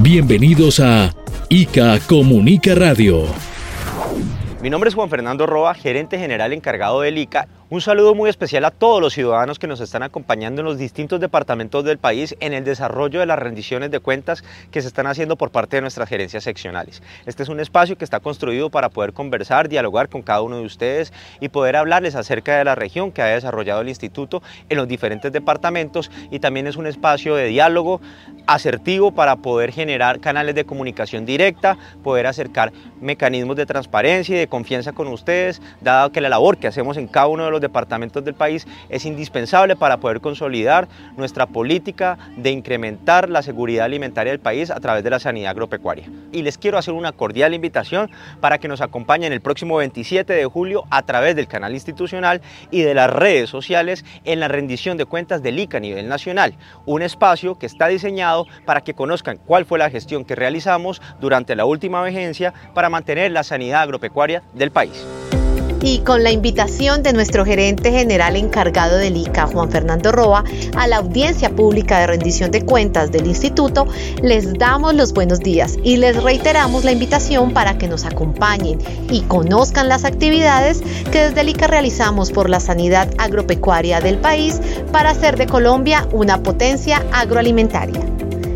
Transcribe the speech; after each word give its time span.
Bienvenidos 0.00 0.78
a 0.78 1.12
ICA 1.48 1.98
Comunica 2.06 2.76
Radio. 2.76 3.24
Mi 4.62 4.70
nombre 4.70 4.88
es 4.88 4.94
Juan 4.94 5.10
Fernando 5.10 5.44
Roa, 5.44 5.74
gerente 5.74 6.20
general 6.20 6.52
encargado 6.52 7.00
del 7.00 7.18
ICA. 7.18 7.48
Un 7.70 7.82
saludo 7.82 8.14
muy 8.14 8.30
especial 8.30 8.64
a 8.64 8.70
todos 8.70 8.98
los 9.02 9.12
ciudadanos 9.12 9.58
que 9.58 9.66
nos 9.66 9.80
están 9.80 10.02
acompañando 10.02 10.62
en 10.62 10.64
los 10.64 10.78
distintos 10.78 11.20
departamentos 11.20 11.84
del 11.84 11.98
país 11.98 12.34
en 12.40 12.54
el 12.54 12.64
desarrollo 12.64 13.20
de 13.20 13.26
las 13.26 13.38
rendiciones 13.38 13.90
de 13.90 14.00
cuentas 14.00 14.42
que 14.70 14.80
se 14.80 14.88
están 14.88 15.06
haciendo 15.06 15.36
por 15.36 15.50
parte 15.50 15.76
de 15.76 15.82
nuestras 15.82 16.08
gerencias 16.08 16.44
seccionales. 16.44 17.02
Este 17.26 17.42
es 17.42 17.50
un 17.50 17.60
espacio 17.60 17.98
que 17.98 18.06
está 18.06 18.20
construido 18.20 18.70
para 18.70 18.88
poder 18.88 19.12
conversar, 19.12 19.68
dialogar 19.68 20.08
con 20.08 20.22
cada 20.22 20.40
uno 20.40 20.56
de 20.56 20.64
ustedes 20.64 21.12
y 21.40 21.50
poder 21.50 21.76
hablarles 21.76 22.14
acerca 22.14 22.56
de 22.56 22.64
la 22.64 22.74
región 22.74 23.12
que 23.12 23.20
ha 23.20 23.26
desarrollado 23.26 23.82
el 23.82 23.90
instituto 23.90 24.42
en 24.70 24.78
los 24.78 24.88
diferentes 24.88 25.30
departamentos 25.30 26.10
y 26.30 26.38
también 26.38 26.68
es 26.68 26.76
un 26.76 26.86
espacio 26.86 27.34
de 27.34 27.48
diálogo 27.48 28.00
asertivo 28.46 29.12
para 29.12 29.36
poder 29.36 29.72
generar 29.72 30.20
canales 30.20 30.54
de 30.54 30.64
comunicación 30.64 31.26
directa, 31.26 31.76
poder 32.02 32.28
acercar 32.28 32.72
mecanismos 32.98 33.56
de 33.56 33.66
transparencia 33.66 34.36
y 34.36 34.38
de 34.38 34.48
confianza 34.48 34.92
con 34.92 35.08
ustedes, 35.08 35.60
dado 35.82 36.12
que 36.12 36.22
la 36.22 36.30
labor 36.30 36.56
que 36.56 36.66
hacemos 36.66 36.96
en 36.96 37.08
cada 37.08 37.26
uno 37.26 37.44
de 37.44 37.50
los 37.50 37.57
departamentos 37.60 38.24
del 38.24 38.34
país 38.34 38.66
es 38.88 39.04
indispensable 39.04 39.76
para 39.76 39.98
poder 39.98 40.20
consolidar 40.20 40.88
nuestra 41.16 41.46
política 41.46 42.18
de 42.36 42.50
incrementar 42.50 43.28
la 43.28 43.42
seguridad 43.42 43.84
alimentaria 43.84 44.32
del 44.32 44.40
país 44.40 44.70
a 44.70 44.80
través 44.80 45.04
de 45.04 45.10
la 45.10 45.18
sanidad 45.18 45.50
agropecuaria. 45.50 46.08
Y 46.32 46.42
les 46.42 46.58
quiero 46.58 46.78
hacer 46.78 46.94
una 46.94 47.12
cordial 47.12 47.54
invitación 47.54 48.10
para 48.40 48.58
que 48.58 48.68
nos 48.68 48.80
acompañen 48.80 49.32
el 49.32 49.40
próximo 49.40 49.76
27 49.76 50.32
de 50.32 50.46
julio 50.46 50.84
a 50.90 51.02
través 51.02 51.36
del 51.36 51.48
canal 51.48 51.74
institucional 51.74 52.40
y 52.70 52.82
de 52.82 52.94
las 52.94 53.10
redes 53.10 53.50
sociales 53.50 54.04
en 54.24 54.40
la 54.40 54.48
rendición 54.48 54.96
de 54.96 55.04
cuentas 55.04 55.42
del 55.42 55.58
ICA 55.58 55.78
a 55.78 55.80
nivel 55.80 56.08
nacional, 56.08 56.54
un 56.86 57.02
espacio 57.02 57.56
que 57.56 57.66
está 57.66 57.88
diseñado 57.88 58.46
para 58.64 58.82
que 58.82 58.94
conozcan 58.94 59.38
cuál 59.38 59.64
fue 59.64 59.78
la 59.78 59.90
gestión 59.90 60.24
que 60.24 60.34
realizamos 60.34 61.00
durante 61.20 61.56
la 61.56 61.64
última 61.64 62.02
vigencia 62.04 62.52
para 62.74 62.88
mantener 62.88 63.32
la 63.32 63.42
sanidad 63.42 63.82
agropecuaria 63.82 64.42
del 64.54 64.70
país. 64.70 65.37
Y 65.80 65.98
con 66.00 66.24
la 66.24 66.32
invitación 66.32 67.02
de 67.02 67.12
nuestro 67.12 67.44
gerente 67.44 67.92
general 67.92 68.34
encargado 68.36 68.96
del 68.96 69.16
ICA, 69.16 69.46
Juan 69.46 69.70
Fernando 69.70 70.10
Roa, 70.10 70.42
a 70.76 70.88
la 70.88 70.96
audiencia 70.96 71.50
pública 71.50 72.00
de 72.00 72.08
rendición 72.08 72.50
de 72.50 72.64
cuentas 72.64 73.12
del 73.12 73.26
instituto, 73.26 73.86
les 74.20 74.54
damos 74.54 74.94
los 74.94 75.12
buenos 75.12 75.38
días 75.38 75.76
y 75.84 75.96
les 75.96 76.20
reiteramos 76.20 76.84
la 76.84 76.92
invitación 76.92 77.52
para 77.52 77.78
que 77.78 77.86
nos 77.86 78.04
acompañen 78.04 78.78
y 79.10 79.20
conozcan 79.22 79.88
las 79.88 80.04
actividades 80.04 80.82
que 81.12 81.28
desde 81.28 81.42
el 81.42 81.50
ICA 81.50 81.68
realizamos 81.68 82.32
por 82.32 82.50
la 82.50 82.58
sanidad 82.58 83.08
agropecuaria 83.18 84.00
del 84.00 84.18
país 84.18 84.60
para 84.90 85.10
hacer 85.10 85.36
de 85.36 85.46
Colombia 85.46 86.08
una 86.12 86.42
potencia 86.42 87.04
agroalimentaria. 87.12 88.00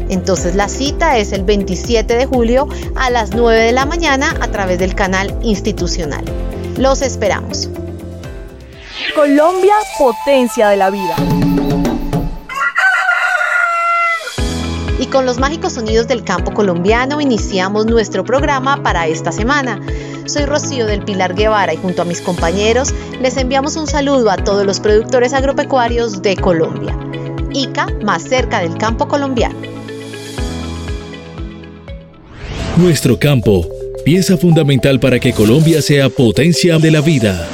Entonces 0.08 0.54
la 0.56 0.68
cita 0.68 1.16
es 1.16 1.32
el 1.32 1.44
27 1.44 2.14
de 2.14 2.26
julio 2.26 2.68
a 2.96 3.10
las 3.10 3.30
9 3.34 3.62
de 3.62 3.72
la 3.72 3.86
mañana 3.86 4.34
a 4.40 4.48
través 4.48 4.78
del 4.78 4.94
canal 4.94 5.34
institucional. 5.42 6.24
Los 6.78 7.02
esperamos. 7.02 7.68
Colombia, 9.14 9.74
potencia 9.98 10.68
de 10.68 10.76
la 10.76 10.90
vida. 10.90 11.14
Y 14.98 15.06
con 15.06 15.26
los 15.26 15.38
mágicos 15.38 15.74
sonidos 15.74 16.08
del 16.08 16.24
campo 16.24 16.52
colombiano 16.54 17.20
iniciamos 17.20 17.86
nuestro 17.86 18.24
programa 18.24 18.82
para 18.82 19.06
esta 19.06 19.32
semana. 19.32 19.80
Soy 20.24 20.46
Rocío 20.46 20.86
del 20.86 21.04
Pilar 21.04 21.34
Guevara 21.34 21.74
y 21.74 21.76
junto 21.76 22.02
a 22.02 22.04
mis 22.04 22.20
compañeros 22.20 22.94
les 23.20 23.36
enviamos 23.36 23.76
un 23.76 23.86
saludo 23.86 24.30
a 24.30 24.36
todos 24.36 24.64
los 24.64 24.80
productores 24.80 25.34
agropecuarios 25.34 26.22
de 26.22 26.36
Colombia. 26.36 26.96
ICA 27.52 27.86
más 28.02 28.22
cerca 28.22 28.60
del 28.60 28.78
campo 28.78 29.08
colombiano. 29.08 29.60
Nuestro 32.78 33.18
campo, 33.18 33.66
pieza 34.04 34.36
fundamental 34.36 34.98
para 34.98 35.20
que 35.20 35.32
Colombia 35.32 35.80
sea 35.80 36.08
potencia 36.08 36.78
de 36.78 36.90
la 36.90 37.00
vida. 37.00 37.48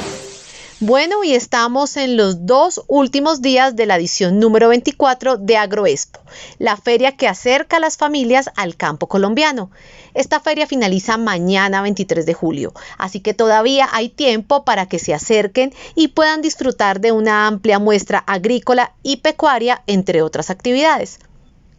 Bueno, 0.81 1.23
y 1.25 1.33
estamos 1.33 1.97
en 1.97 2.15
los 2.15 2.45
dos 2.45 2.81
últimos 2.87 3.41
días 3.41 3.75
de 3.75 3.85
la 3.85 3.97
edición 3.97 4.39
número 4.39 4.69
24 4.69 5.37
de 5.37 5.57
Agroexpo, 5.57 6.21
la 6.57 6.77
feria 6.77 7.17
que 7.17 7.27
acerca 7.27 7.77
a 7.77 7.79
las 7.81 7.97
familias 7.97 8.49
al 8.55 8.77
campo 8.77 9.07
colombiano. 9.07 9.71
Esta 10.13 10.39
feria 10.39 10.67
finaliza 10.67 11.17
mañana 11.17 11.81
23 11.81 12.25
de 12.25 12.33
julio, 12.33 12.73
así 12.97 13.19
que 13.19 13.33
todavía 13.33 13.89
hay 13.91 14.07
tiempo 14.07 14.63
para 14.63 14.87
que 14.87 14.99
se 14.99 15.13
acerquen 15.13 15.73
y 15.95 16.09
puedan 16.09 16.41
disfrutar 16.41 17.01
de 17.01 17.11
una 17.11 17.45
amplia 17.45 17.77
muestra 17.77 18.19
agrícola 18.19 18.93
y 19.03 19.17
pecuaria, 19.17 19.83
entre 19.85 20.21
otras 20.21 20.49
actividades. 20.49 21.19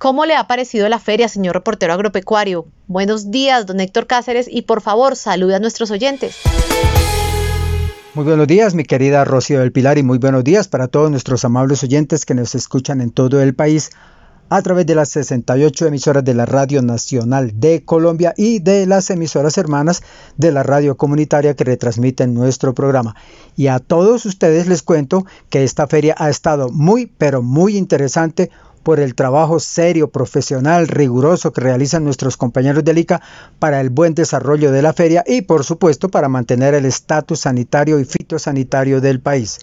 ¿Cómo 0.00 0.24
le 0.24 0.34
ha 0.34 0.46
parecido 0.46 0.88
la 0.88 0.98
feria, 0.98 1.28
señor 1.28 1.54
reportero 1.54 1.92
agropecuario? 1.92 2.64
Buenos 2.86 3.30
días, 3.30 3.66
don 3.66 3.80
Héctor 3.80 4.06
Cáceres, 4.06 4.48
y 4.50 4.62
por 4.62 4.80
favor, 4.80 5.14
salude 5.14 5.56
a 5.56 5.58
nuestros 5.58 5.90
oyentes. 5.90 6.36
Muy 8.14 8.24
buenos 8.24 8.46
días, 8.46 8.74
mi 8.74 8.84
querida 8.84 9.26
Rocío 9.26 9.60
del 9.60 9.72
Pilar, 9.72 9.98
y 9.98 10.02
muy 10.02 10.16
buenos 10.16 10.42
días 10.42 10.68
para 10.68 10.88
todos 10.88 11.10
nuestros 11.10 11.44
amables 11.44 11.84
oyentes 11.84 12.24
que 12.24 12.34
nos 12.34 12.54
escuchan 12.54 13.02
en 13.02 13.10
todo 13.10 13.42
el 13.42 13.54
país 13.54 13.90
a 14.48 14.62
través 14.62 14.86
de 14.86 14.94
las 14.94 15.10
68 15.10 15.88
emisoras 15.88 16.24
de 16.24 16.32
la 16.32 16.46
Radio 16.46 16.80
Nacional 16.80 17.52
de 17.60 17.84
Colombia 17.84 18.32
y 18.38 18.58
de 18.58 18.86
las 18.86 19.10
emisoras 19.10 19.58
hermanas 19.58 20.02
de 20.38 20.50
la 20.50 20.62
radio 20.62 20.96
comunitaria 20.96 21.54
que 21.54 21.64
retransmiten 21.64 22.32
nuestro 22.32 22.74
programa. 22.74 23.16
Y 23.54 23.66
a 23.66 23.78
todos 23.78 24.24
ustedes 24.24 24.66
les 24.66 24.82
cuento 24.82 25.26
que 25.50 25.62
esta 25.62 25.86
feria 25.86 26.14
ha 26.16 26.30
estado 26.30 26.70
muy, 26.70 27.04
pero 27.06 27.42
muy 27.42 27.76
interesante 27.76 28.50
por 28.90 28.98
el 28.98 29.14
trabajo 29.14 29.60
serio, 29.60 30.10
profesional, 30.10 30.88
riguroso 30.88 31.52
que 31.52 31.60
realizan 31.60 32.02
nuestros 32.02 32.36
compañeros 32.36 32.82
del 32.82 32.98
ICA 32.98 33.22
para 33.60 33.80
el 33.80 33.88
buen 33.88 34.16
desarrollo 34.16 34.72
de 34.72 34.82
la 34.82 34.92
feria 34.92 35.22
y 35.28 35.42
por 35.42 35.62
supuesto 35.62 36.08
para 36.08 36.28
mantener 36.28 36.74
el 36.74 36.84
estatus 36.84 37.38
sanitario 37.38 38.00
y 38.00 38.04
fitosanitario 38.04 39.00
del 39.00 39.20
país. 39.20 39.60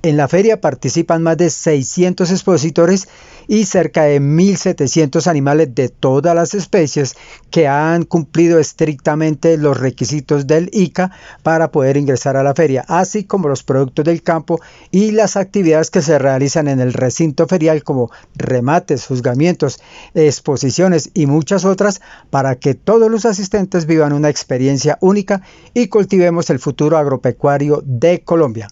En 0.00 0.16
la 0.16 0.28
feria 0.28 0.60
participan 0.60 1.24
más 1.24 1.36
de 1.38 1.50
600 1.50 2.30
expositores 2.30 3.08
y 3.48 3.64
cerca 3.64 4.04
de 4.04 4.20
1.700 4.20 5.26
animales 5.26 5.74
de 5.74 5.88
todas 5.88 6.36
las 6.36 6.54
especies 6.54 7.16
que 7.50 7.66
han 7.66 8.04
cumplido 8.04 8.60
estrictamente 8.60 9.56
los 9.56 9.76
requisitos 9.76 10.46
del 10.46 10.70
ICA 10.72 11.10
para 11.42 11.72
poder 11.72 11.96
ingresar 11.96 12.36
a 12.36 12.44
la 12.44 12.54
feria, 12.54 12.84
así 12.86 13.24
como 13.24 13.48
los 13.48 13.64
productos 13.64 14.04
del 14.04 14.22
campo 14.22 14.60
y 14.92 15.10
las 15.10 15.36
actividades 15.36 15.90
que 15.90 16.02
se 16.02 16.16
realizan 16.16 16.68
en 16.68 16.78
el 16.78 16.92
recinto 16.92 17.48
ferial 17.48 17.82
como 17.82 18.12
remates, 18.36 19.04
juzgamientos, 19.04 19.80
exposiciones 20.14 21.10
y 21.12 21.26
muchas 21.26 21.64
otras 21.64 22.00
para 22.30 22.54
que 22.54 22.74
todos 22.74 23.10
los 23.10 23.24
asistentes 23.24 23.86
vivan 23.86 24.12
una 24.12 24.28
experiencia 24.28 24.96
única 25.00 25.42
y 25.74 25.88
cultivemos 25.88 26.50
el 26.50 26.60
futuro 26.60 26.98
agropecuario 26.98 27.82
de 27.84 28.20
Colombia. 28.22 28.68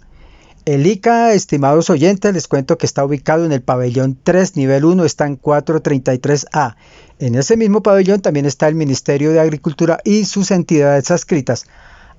El 0.66 0.84
ICA, 0.84 1.32
estimados 1.32 1.90
oyentes, 1.90 2.34
les 2.34 2.48
cuento 2.48 2.76
que 2.76 2.86
está 2.86 3.04
ubicado 3.04 3.44
en 3.44 3.52
el 3.52 3.62
pabellón 3.62 4.18
3, 4.20 4.56
nivel 4.56 4.84
1, 4.84 5.04
está 5.04 5.24
en 5.24 5.40
433A. 5.40 6.74
En 7.20 7.36
ese 7.36 7.56
mismo 7.56 7.84
pabellón 7.84 8.20
también 8.20 8.46
está 8.46 8.66
el 8.66 8.74
Ministerio 8.74 9.30
de 9.30 9.38
Agricultura 9.38 10.00
y 10.02 10.24
sus 10.24 10.50
entidades 10.50 11.12
adscritas. 11.12 11.66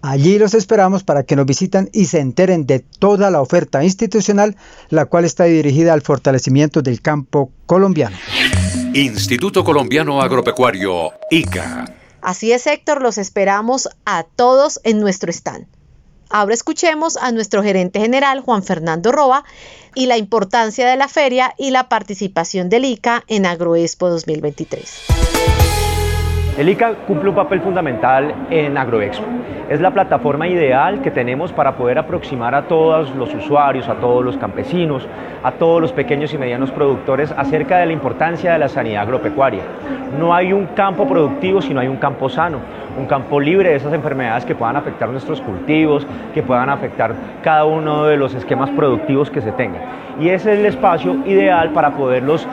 Allí 0.01 0.39
los 0.39 0.53
esperamos 0.53 1.03
para 1.03 1.23
que 1.23 1.35
nos 1.35 1.45
visiten 1.45 1.89
y 1.91 2.05
se 2.05 2.21
enteren 2.21 2.65
de 2.65 2.79
toda 2.79 3.31
la 3.31 3.41
oferta 3.41 3.83
institucional, 3.83 4.55
la 4.89 5.07
cual 5.07 5.25
está 5.25 5.43
dirigida 5.43 5.91
al 5.91 6.01
fortalecimiento 6.01 6.81
del 6.81 7.01
campo 7.01 7.51
colombiano. 7.65 8.15
Instituto 8.93 9.65
Colombiano 9.65 10.21
Agropecuario, 10.21 11.11
ICA. 11.31 11.93
Así 12.21 12.53
es, 12.53 12.65
Héctor, 12.65 13.01
los 13.01 13.17
esperamos 13.17 13.89
a 14.05 14.23
todos 14.23 14.79
en 14.85 15.01
nuestro 15.01 15.33
stand. 15.33 15.67
Ahora 16.29 16.53
escuchemos 16.53 17.15
a 17.17 17.31
nuestro 17.31 17.63
gerente 17.63 17.99
general, 17.99 18.41
Juan 18.41 18.63
Fernando 18.63 19.11
Roa, 19.11 19.43
y 19.95 20.07
la 20.07 20.17
importancia 20.17 20.87
de 20.87 20.97
la 20.97 21.07
feria 21.07 21.53
y 21.57 21.71
la 21.71 21.87
participación 21.87 22.69
del 22.69 22.85
ICA 22.85 23.23
en 23.27 23.45
Agroexpo 23.45 24.09
2023. 24.09 25.05
El 26.57 26.69
ICA 26.69 26.95
cumple 27.05 27.29
un 27.29 27.35
papel 27.35 27.61
fundamental 27.61 28.47
en 28.49 28.77
AgroExpo. 28.77 29.25
Es 29.69 29.79
la 29.79 29.91
plataforma 29.91 30.47
ideal 30.47 31.01
que 31.01 31.11
tenemos 31.11 31.53
para 31.53 31.77
poder 31.77 31.99
aproximar 31.99 32.55
a 32.55 32.67
todos 32.67 33.13
los 33.15 33.33
usuarios, 33.33 33.87
a 33.87 33.95
todos 33.95 34.25
los 34.25 34.37
campesinos, 34.37 35.07
a 35.43 35.51
todos 35.51 35.79
los 35.79 35.91
pequeños 35.91 36.33
y 36.33 36.37
medianos 36.37 36.71
productores 36.71 37.31
acerca 37.31 37.77
de 37.77 37.85
la 37.85 37.93
importancia 37.93 38.53
de 38.53 38.59
la 38.59 38.69
sanidad 38.69 39.03
agropecuaria. 39.03 39.61
No 40.19 40.33
hay 40.33 40.51
un 40.51 40.65
campo 40.67 41.07
productivo 41.07 41.61
si 41.61 41.73
no 41.73 41.79
hay 41.79 41.87
un 41.87 41.97
campo 41.97 42.27
sano, 42.27 42.59
un 42.97 43.05
campo 43.05 43.39
libre 43.39 43.69
de 43.69 43.75
esas 43.75 43.93
enfermedades 43.93 44.45
que 44.45 44.55
puedan 44.55 44.75
afectar 44.75 45.09
nuestros 45.09 45.39
cultivos, 45.41 46.05
que 46.33 46.43
puedan 46.43 46.69
afectar 46.69 47.13
cada 47.43 47.65
uno 47.65 48.05
de 48.05 48.17
los 48.17 48.33
esquemas 48.33 48.69
productivos 48.71 49.29
que 49.29 49.41
se 49.41 49.51
tengan. 49.51 49.81
Y 50.19 50.29
ese 50.29 50.53
es 50.53 50.59
el 50.59 50.65
espacio 50.65 51.15
ideal 51.25 51.69
para 51.71 51.91
poderlos 51.91 52.47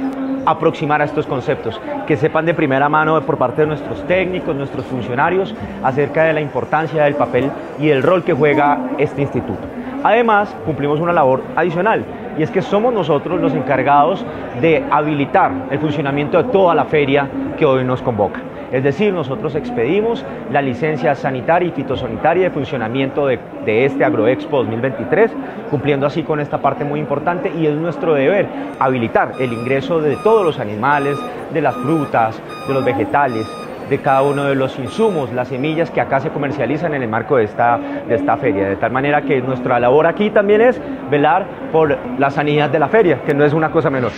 aproximar 0.47 1.01
a 1.01 1.05
estos 1.05 1.27
conceptos, 1.27 1.81
que 2.07 2.17
sepan 2.17 2.45
de 2.45 2.55
primera 2.55 2.89
mano 2.89 3.21
por 3.23 3.39
parte 3.39 3.63
de 3.63 3.69
nuestros 3.69 4.07
técnicos, 4.07 4.55
nuestros 4.55 4.85
funcionarios, 4.85 5.55
acerca 5.83 6.25
de 6.25 6.35
la 6.35 6.41
importancia 6.41 7.05
del 7.05 7.15
papel 7.15 7.51
y 7.79 7.89
el 7.89 8.03
rol 8.03 8.23
que 8.23 8.35
juega 8.35 8.91
este 8.99 9.23
instituto. 9.23 9.63
Además, 10.03 10.55
cumplimos 10.67 11.01
una 11.01 11.15
labor 11.15 11.43
adicional 11.57 12.05
y 12.37 12.43
es 12.43 12.51
que 12.51 12.61
somos 12.61 12.93
nosotros 12.93 13.41
los 13.41 13.55
encargados 13.55 14.25
de 14.61 14.85
habilitar 14.91 15.51
el 15.71 15.79
funcionamiento 15.79 16.43
de 16.43 16.51
toda 16.51 16.75
la 16.75 16.85
feria 16.85 17.27
que 17.57 17.65
hoy 17.65 17.85
nos 17.85 18.03
convoca. 18.03 18.41
Es 18.75 18.83
decir, 18.83 19.13
nosotros 19.13 19.55
expedimos 19.55 20.25
la 20.51 20.61
licencia 20.61 21.15
sanitaria 21.15 21.69
y 21.69 21.71
fitosanitaria 21.71 22.43
de 22.43 22.51
funcionamiento 22.51 23.29
de, 23.29 23.39
este 23.65 24.05
Agroexpo 24.05 24.65
2023, 24.65 25.31
cumpliendo 25.71 26.09
así 26.09 26.25
con 26.25 26.41
esta 26.41 26.59
parte 26.59 26.85
muy 26.85 26.99
importante 26.99 27.53
y 27.57 27.69
es 27.69 27.77
nuestro 27.77 28.15
deber 28.15 28.49
habilitar 28.81 29.35
el 29.39 29.53
ingreso 29.53 30.01
de 30.01 30.17
todos 30.17 30.45
los 30.45 30.59
animales, 30.59 31.17
de 31.53 31.61
las 31.61 31.77
frutas, 31.77 32.43
de 32.67 32.75
los 32.75 32.85
vegetales, 32.85 33.47
de 33.89 33.99
cada 33.99 34.23
uno 34.23 34.43
de 34.43 34.57
los 34.57 34.77
insumos, 34.77 35.33
las 35.33 35.47
semillas 35.47 35.93
que 35.93 36.01
acá 36.01 36.19
se 36.19 36.31
comercializan 36.31 36.95
en 36.95 37.05
el 37.05 37.09
marco 37.09 37.37
de 37.37 37.45
esta, 37.45 37.79
de 37.79 38.17
esta 38.17 38.37
feria. 38.39 38.71
De 38.71 38.77
tal 38.77 38.91
manera 38.91 39.23
que 39.23 39.41
nuestra 39.41 39.79
labor 39.79 40.09
aquí 40.09 40.31
también 40.31 40.61
es 40.61 40.81
velar 41.13 41.47
por 41.71 41.97
la 42.19 42.29
sanidad 42.29 42.71
de 42.71 42.81
la 42.81 42.89
feria, 42.89 43.23
que 43.25 43.35
no 43.35 43.45
es 43.45 43.53
una 43.53 43.71
cosa 43.71 43.89
menor. 43.89 44.11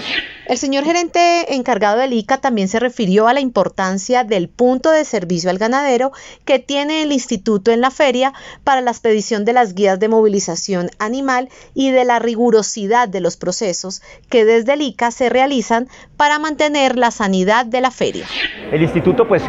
El 0.48 0.58
señor 0.58 0.84
gerente 0.84 1.54
encargado 1.56 1.98
del 1.98 2.12
ICA 2.12 2.38
también 2.38 2.68
se 2.68 2.78
refirió 2.78 3.26
a 3.26 3.34
la 3.34 3.40
importancia 3.40 4.22
del 4.22 4.48
punto 4.48 4.92
de 4.92 5.04
servicio 5.04 5.50
al 5.50 5.58
ganadero 5.58 6.12
que 6.44 6.60
tiene 6.60 7.02
el 7.02 7.10
instituto 7.10 7.72
en 7.72 7.80
la 7.80 7.90
feria 7.90 8.32
para 8.62 8.80
la 8.80 8.92
expedición 8.92 9.44
de 9.44 9.52
las 9.52 9.74
guías 9.74 9.98
de 9.98 10.08
movilización 10.08 10.90
animal 11.00 11.48
y 11.74 11.90
de 11.90 12.04
la 12.04 12.20
rigurosidad 12.20 13.08
de 13.08 13.20
los 13.20 13.36
procesos 13.36 14.02
que 14.28 14.44
desde 14.44 14.74
el 14.74 14.82
ICA 14.82 15.10
se 15.10 15.28
realizan 15.28 15.88
para 16.16 16.38
mantener 16.38 16.96
la 16.96 17.10
sanidad 17.10 17.66
de 17.66 17.80
la 17.80 17.90
feria. 17.90 18.26
El 18.70 18.82
instituto 18.82 19.26
pues 19.26 19.42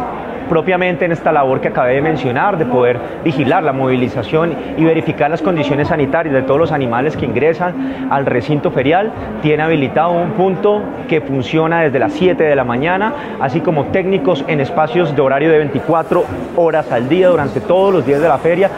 propiamente 0.49 1.05
en 1.05 1.11
esta 1.11 1.31
labor 1.31 1.61
que 1.61 1.69
acabé 1.69 1.95
de 1.95 2.01
mencionar, 2.01 2.57
de 2.57 2.65
poder 2.65 2.99
vigilar 3.23 3.63
la 3.63 3.73
movilización 3.73 4.55
y 4.77 4.83
verificar 4.83 5.29
las 5.29 5.41
condiciones 5.41 5.89
sanitarias 5.89 6.33
de 6.33 6.41
todos 6.41 6.59
los 6.59 6.71
animales 6.71 7.15
que 7.15 7.25
ingresan 7.25 8.07
al 8.09 8.25
recinto 8.25 8.71
ferial, 8.71 9.11
tiene 9.41 9.63
habilitado 9.63 10.11
un 10.11 10.31
punto 10.31 10.81
que 11.07 11.21
funciona 11.21 11.81
desde 11.81 11.99
las 11.99 12.13
7 12.13 12.43
de 12.43 12.55
la 12.55 12.63
mañana, 12.63 13.13
así 13.39 13.61
como 13.61 13.85
técnicos 13.85 14.43
en 14.47 14.59
espacios 14.59 15.15
de 15.15 15.21
horario 15.21 15.51
de 15.51 15.57
24 15.59 16.25
horas 16.55 16.91
al 16.91 17.09
día 17.09 17.29
durante 17.29 17.61
todos 17.61 17.93
los 17.93 18.05
días 18.05 18.21
de 18.21 18.27
la 18.27 18.37
feria 18.37 18.69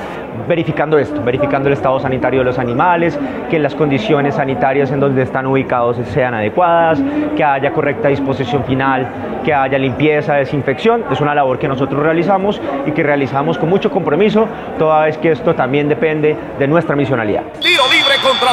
verificando 0.48 0.98
esto, 0.98 1.22
verificando 1.24 1.68
el 1.70 1.74
estado 1.74 2.00
sanitario 2.00 2.40
de 2.40 2.46
los 2.46 2.60
animales, 2.60 3.18
que 3.50 3.60
las 3.60 3.76
condiciones 3.76 4.36
sanitarias 4.36 4.92
en 4.92 5.00
donde 5.00 5.24
están 5.24 5.46
ubicados 5.46 5.98
sean 6.14 6.34
adecuadas, 6.34 7.02
que 7.36 7.44
haya 7.44 7.72
correcta 7.72 8.10
disposición 8.10 8.64
final, 8.64 9.08
que 9.44 9.54
haya 9.54 9.78
limpieza, 9.78 10.36
desinfección. 10.36 11.04
Es 11.12 11.22
una 11.22 11.36
labor 11.36 11.60
que 11.60 11.68
nosotros 11.68 12.02
realizamos 12.04 12.62
y 12.86 12.92
que 12.92 13.04
realizamos 13.04 13.58
con 13.58 13.70
mucho 13.70 13.90
compromiso, 13.92 14.48
toda 14.78 15.06
vez 15.06 15.18
que 15.18 15.32
esto 15.32 15.56
también 15.56 15.90
depende 15.90 16.36
de 16.58 16.68
nuestra 16.68 16.96
misionalidad. 16.96 17.44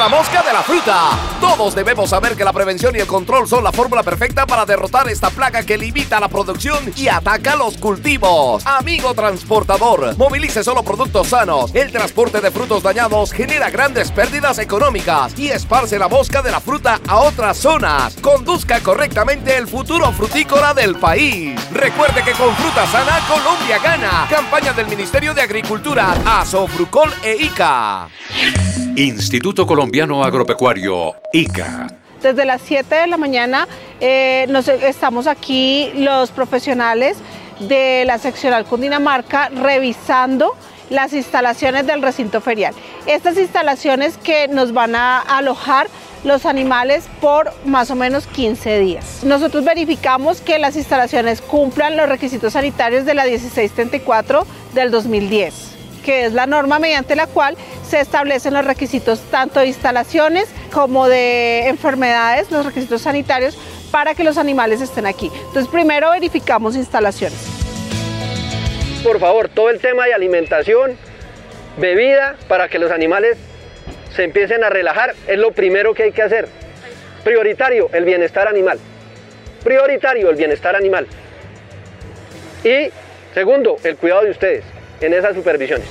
La 0.06 0.18
mosca 0.18 0.40
de 0.40 0.52
la 0.52 0.62
fruta. 0.62 1.18
Todos 1.40 1.74
debemos 1.74 2.10
saber 2.10 2.36
que 2.36 2.44
la 2.44 2.52
prevención 2.52 2.94
y 2.94 3.00
el 3.00 3.08
control 3.08 3.48
son 3.48 3.64
la 3.64 3.72
fórmula 3.72 4.04
perfecta 4.04 4.46
para 4.46 4.64
derrotar 4.64 5.08
esta 5.08 5.30
plaga 5.30 5.64
que 5.64 5.76
limita 5.76 6.20
la 6.20 6.28
producción 6.28 6.92
y 6.96 7.08
ataca 7.08 7.56
los 7.56 7.76
cultivos. 7.76 8.64
Amigo 8.66 9.14
transportador, 9.14 10.16
movilice 10.16 10.62
solo 10.62 10.84
productos 10.84 11.26
sanos 11.26 11.74
el 11.74 11.90
transporte 11.90 12.40
de 12.40 12.52
frutos 12.52 12.84
dañados 12.84 13.32
genera 13.32 13.68
grandes 13.68 14.12
pérdidas 14.12 14.60
económicas 14.60 15.36
y 15.36 15.48
esparce 15.48 15.98
la 15.98 16.06
mosca 16.06 16.40
de 16.40 16.52
la 16.52 16.60
fruta 16.60 17.00
a 17.08 17.16
otras 17.16 17.56
zonas. 17.56 18.14
Conduzca 18.20 18.78
correctamente 18.78 19.56
el 19.56 19.66
futuro 19.66 20.12
frutícola 20.12 20.72
del 20.72 20.94
país. 20.94 21.58
Recuerde 21.72 22.22
que 22.22 22.30
con 22.32 22.54
fruta 22.54 22.86
sana 22.86 23.18
Colombia 23.26 23.80
gana. 23.82 24.28
Campaña 24.30 24.72
del 24.72 24.86
Ministerio 24.86 25.34
de 25.34 25.42
Agricultura, 25.42 26.14
Asofrucol 26.24 27.12
e 27.24 27.34
ICA. 27.42 28.08
Instituto 28.96 29.66
Agropecuario, 30.02 31.14
ICA. 31.32 31.86
Desde 32.22 32.44
las 32.44 32.60
7 32.62 32.94
de 32.94 33.06
la 33.06 33.16
mañana 33.16 33.66
eh, 34.00 34.46
nos, 34.50 34.68
estamos 34.68 35.26
aquí 35.26 35.90
los 35.94 36.30
profesionales 36.32 37.16
de 37.60 38.04
la 38.04 38.18
seccional 38.18 38.66
Cundinamarca 38.66 39.48
revisando 39.48 40.54
las 40.90 41.14
instalaciones 41.14 41.86
del 41.86 42.02
recinto 42.02 42.42
ferial. 42.42 42.74
Estas 43.06 43.38
instalaciones 43.38 44.18
que 44.18 44.48
nos 44.48 44.74
van 44.74 44.94
a 44.94 45.18
alojar 45.20 45.88
los 46.24 46.44
animales 46.44 47.08
por 47.20 47.52
más 47.64 47.90
o 47.90 47.94
menos 47.94 48.26
15 48.26 48.78
días. 48.80 49.24
Nosotros 49.24 49.64
verificamos 49.64 50.40
que 50.42 50.58
las 50.58 50.76
instalaciones 50.76 51.40
cumplan 51.40 51.96
los 51.96 52.08
requisitos 52.08 52.52
sanitarios 52.52 53.06
de 53.06 53.14
la 53.14 53.24
1634 53.24 54.46
del 54.74 54.90
2010, 54.90 55.75
que 56.06 56.24
es 56.24 56.32
la 56.32 56.46
norma 56.46 56.78
mediante 56.78 57.16
la 57.16 57.26
cual 57.26 57.56
se 57.86 58.00
establecen 58.00 58.54
los 58.54 58.64
requisitos 58.64 59.20
tanto 59.30 59.60
de 59.60 59.66
instalaciones 59.66 60.48
como 60.72 61.08
de 61.08 61.66
enfermedades, 61.66 62.50
los 62.50 62.64
requisitos 62.64 63.02
sanitarios 63.02 63.58
para 63.90 64.14
que 64.14 64.24
los 64.24 64.38
animales 64.38 64.80
estén 64.80 65.06
aquí. 65.06 65.30
Entonces 65.48 65.68
primero 65.68 66.10
verificamos 66.12 66.76
instalaciones 66.76 67.56
por 69.06 69.20
favor, 69.20 69.48
todo 69.48 69.70
el 69.70 69.78
tema 69.78 70.04
de 70.04 70.14
alimentación, 70.14 70.98
bebida, 71.76 72.34
para 72.48 72.68
que 72.68 72.80
los 72.80 72.90
animales 72.90 73.36
se 74.16 74.24
empiecen 74.24 74.64
a 74.64 74.68
relajar, 74.68 75.14
es 75.28 75.38
lo 75.38 75.52
primero 75.52 75.94
que 75.94 76.02
hay 76.02 76.10
que 76.10 76.22
hacer. 76.22 76.48
Prioritario, 77.22 77.88
el 77.92 78.04
bienestar 78.04 78.48
animal. 78.48 78.80
Prioritario, 79.62 80.28
el 80.28 80.34
bienestar 80.34 80.74
animal. 80.74 81.06
Y 82.64 82.90
segundo, 83.32 83.76
el 83.84 83.96
cuidado 83.96 84.24
de 84.24 84.30
ustedes 84.32 84.64
en 85.00 85.12
esas 85.12 85.34
supervisiones. 85.34 85.86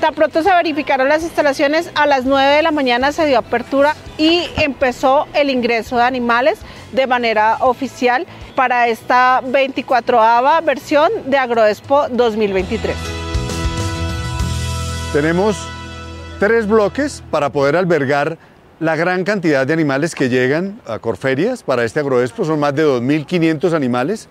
Tan 0.00 0.14
pronto 0.14 0.42
se 0.42 0.50
verificaron 0.50 1.08
las 1.08 1.22
instalaciones, 1.22 1.90
a 1.94 2.06
las 2.06 2.24
9 2.24 2.56
de 2.56 2.62
la 2.62 2.70
mañana 2.70 3.10
se 3.10 3.26
dio 3.26 3.38
apertura 3.38 3.96
y 4.16 4.48
empezó 4.56 5.26
el 5.34 5.50
ingreso 5.50 5.96
de 5.96 6.04
animales 6.04 6.60
de 6.92 7.06
manera 7.06 7.58
oficial 7.60 8.26
para 8.54 8.88
esta 8.88 9.42
24ava 9.42 10.64
versión 10.64 11.10
de 11.26 11.36
Agroexpo 11.36 12.08
2023. 12.10 12.96
Tenemos 15.12 15.56
tres 16.38 16.66
bloques 16.66 17.22
para 17.30 17.50
poder 17.50 17.76
albergar 17.76 18.38
la 18.80 18.96
gran 18.96 19.24
cantidad 19.24 19.66
de 19.66 19.72
animales 19.72 20.14
que 20.14 20.28
llegan 20.28 20.80
a 20.86 20.98
Corferias 20.98 21.62
para 21.62 21.84
este 21.84 22.00
Agroexpo, 22.00 22.44
son 22.44 22.60
más 22.60 22.74
de 22.74 22.86
2.500 22.86 23.72
animales. 23.74 24.28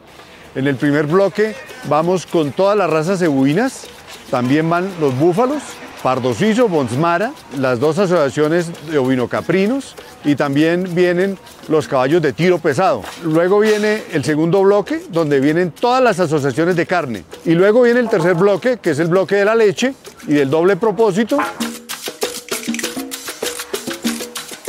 En 0.55 0.67
el 0.67 0.75
primer 0.75 1.05
bloque 1.05 1.55
vamos 1.89 2.25
con 2.25 2.51
todas 2.51 2.77
las 2.77 2.89
razas 2.89 3.19
cebuinas, 3.19 3.87
también 4.31 4.69
van 4.69 4.89
los 4.99 5.17
búfalos, 5.17 5.61
Pardosiso, 6.01 6.69
Bonsmara, 6.69 7.33
las 7.57 7.79
dos 7.79 7.97
asociaciones 7.97 8.71
de 8.89 8.97
ovinocaprinos 8.97 9.95
y 10.23 10.35
también 10.35 10.95
vienen 10.95 11.37
los 11.67 11.87
caballos 11.87 12.21
de 12.21 12.33
tiro 12.33 12.59
pesado. 12.59 13.03
Luego 13.23 13.59
viene 13.59 14.03
el 14.13 14.23
segundo 14.23 14.61
bloque, 14.61 15.01
donde 15.09 15.39
vienen 15.39 15.71
todas 15.71 16.01
las 16.01 16.19
asociaciones 16.19 16.75
de 16.75 16.85
carne. 16.85 17.23
Y 17.45 17.51
luego 17.51 17.81
viene 17.81 17.99
el 17.99 18.09
tercer 18.09 18.35
bloque, 18.35 18.77
que 18.77 18.91
es 18.91 18.99
el 18.99 19.07
bloque 19.07 19.35
de 19.35 19.45
la 19.45 19.55
leche 19.55 19.93
y 20.27 20.33
del 20.33 20.49
doble 20.49 20.77
propósito. 20.77 21.37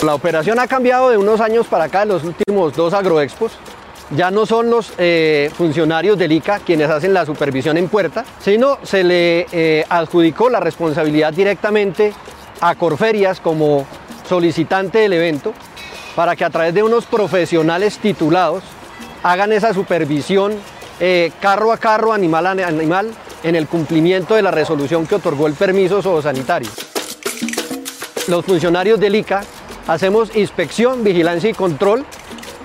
La 0.05 0.15
operación 0.15 0.61
ha 0.61 0.69
cambiado 0.69 1.11
de 1.11 1.17
unos 1.17 1.41
años 1.41 1.67
para 1.67 1.85
acá, 1.85 2.03
en 2.03 2.11
los 2.11 2.23
últimos 2.23 2.75
dos 2.77 2.95
agroexpos 2.95 3.53
ya 4.11 4.31
no 4.31 4.47
son 4.47 4.71
los 4.71 4.93
eh, 4.97 5.51
funcionarios 5.55 6.17
del 6.17 6.33
ICA 6.33 6.61
quienes 6.61 6.89
hacen 6.89 7.13
la 7.13 7.27
supervisión 7.27 7.77
en 7.77 7.89
puerta, 7.89 8.25
sino 8.41 8.79
se 8.83 9.05
le 9.05 9.47
eh, 9.53 9.85
adjudicó 9.89 10.49
la 10.49 10.61
responsabilidad 10.61 11.33
directamente 11.33 12.15
a 12.61 12.75
Corferias 12.75 13.41
como 13.41 13.87
solicitante 14.29 14.99
del 14.99 15.13
evento 15.15 15.53
para 16.15 16.37
que 16.37 16.45
a 16.45 16.51
través 16.51 16.75
de 16.75 16.83
unos 16.83 17.05
profesionales 17.07 17.99
titulados 17.99 18.65
hagan 19.23 19.53
esa 19.53 19.75
supervisión 19.75 20.55
eh, 21.01 21.33
carro 21.41 21.73
a 21.73 21.77
carro, 21.77 22.13
animal 22.13 22.47
a 22.47 22.51
animal, 22.51 23.11
en 23.43 23.55
el 23.55 23.69
cumplimiento 23.69 24.35
de 24.35 24.43
la 24.43 24.51
resolución 24.51 25.07
que 25.07 25.17
otorgó 25.17 25.47
el 25.47 25.55
permiso 25.55 26.03
zoosanitario. 26.03 26.71
Los 28.27 28.45
funcionarios 28.45 28.99
del 28.99 29.15
ICA 29.15 29.43
hacemos 29.89 30.37
inspección, 30.37 31.03
vigilancia 31.03 31.51
y 31.51 31.55
control 31.55 32.05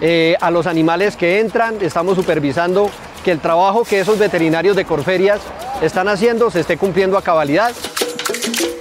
eh, 0.01 0.35
a 0.41 0.51
los 0.51 0.67
animales 0.67 1.15
que 1.15 1.39
entran, 1.39 1.77
estamos 1.81 2.15
supervisando 2.15 2.91
que 3.23 3.31
el 3.31 3.39
trabajo 3.39 3.85
que 3.85 4.01
esos 4.01 4.19
veterinarios 4.19 4.75
de 4.75 4.85
Corferias 4.85 5.39
están 5.81 6.09
haciendo 6.09 6.51
se 6.51 6.59
esté 6.59 6.77
cumpliendo 6.77 7.17
a 7.17 7.23
cabalidad. 7.23 7.71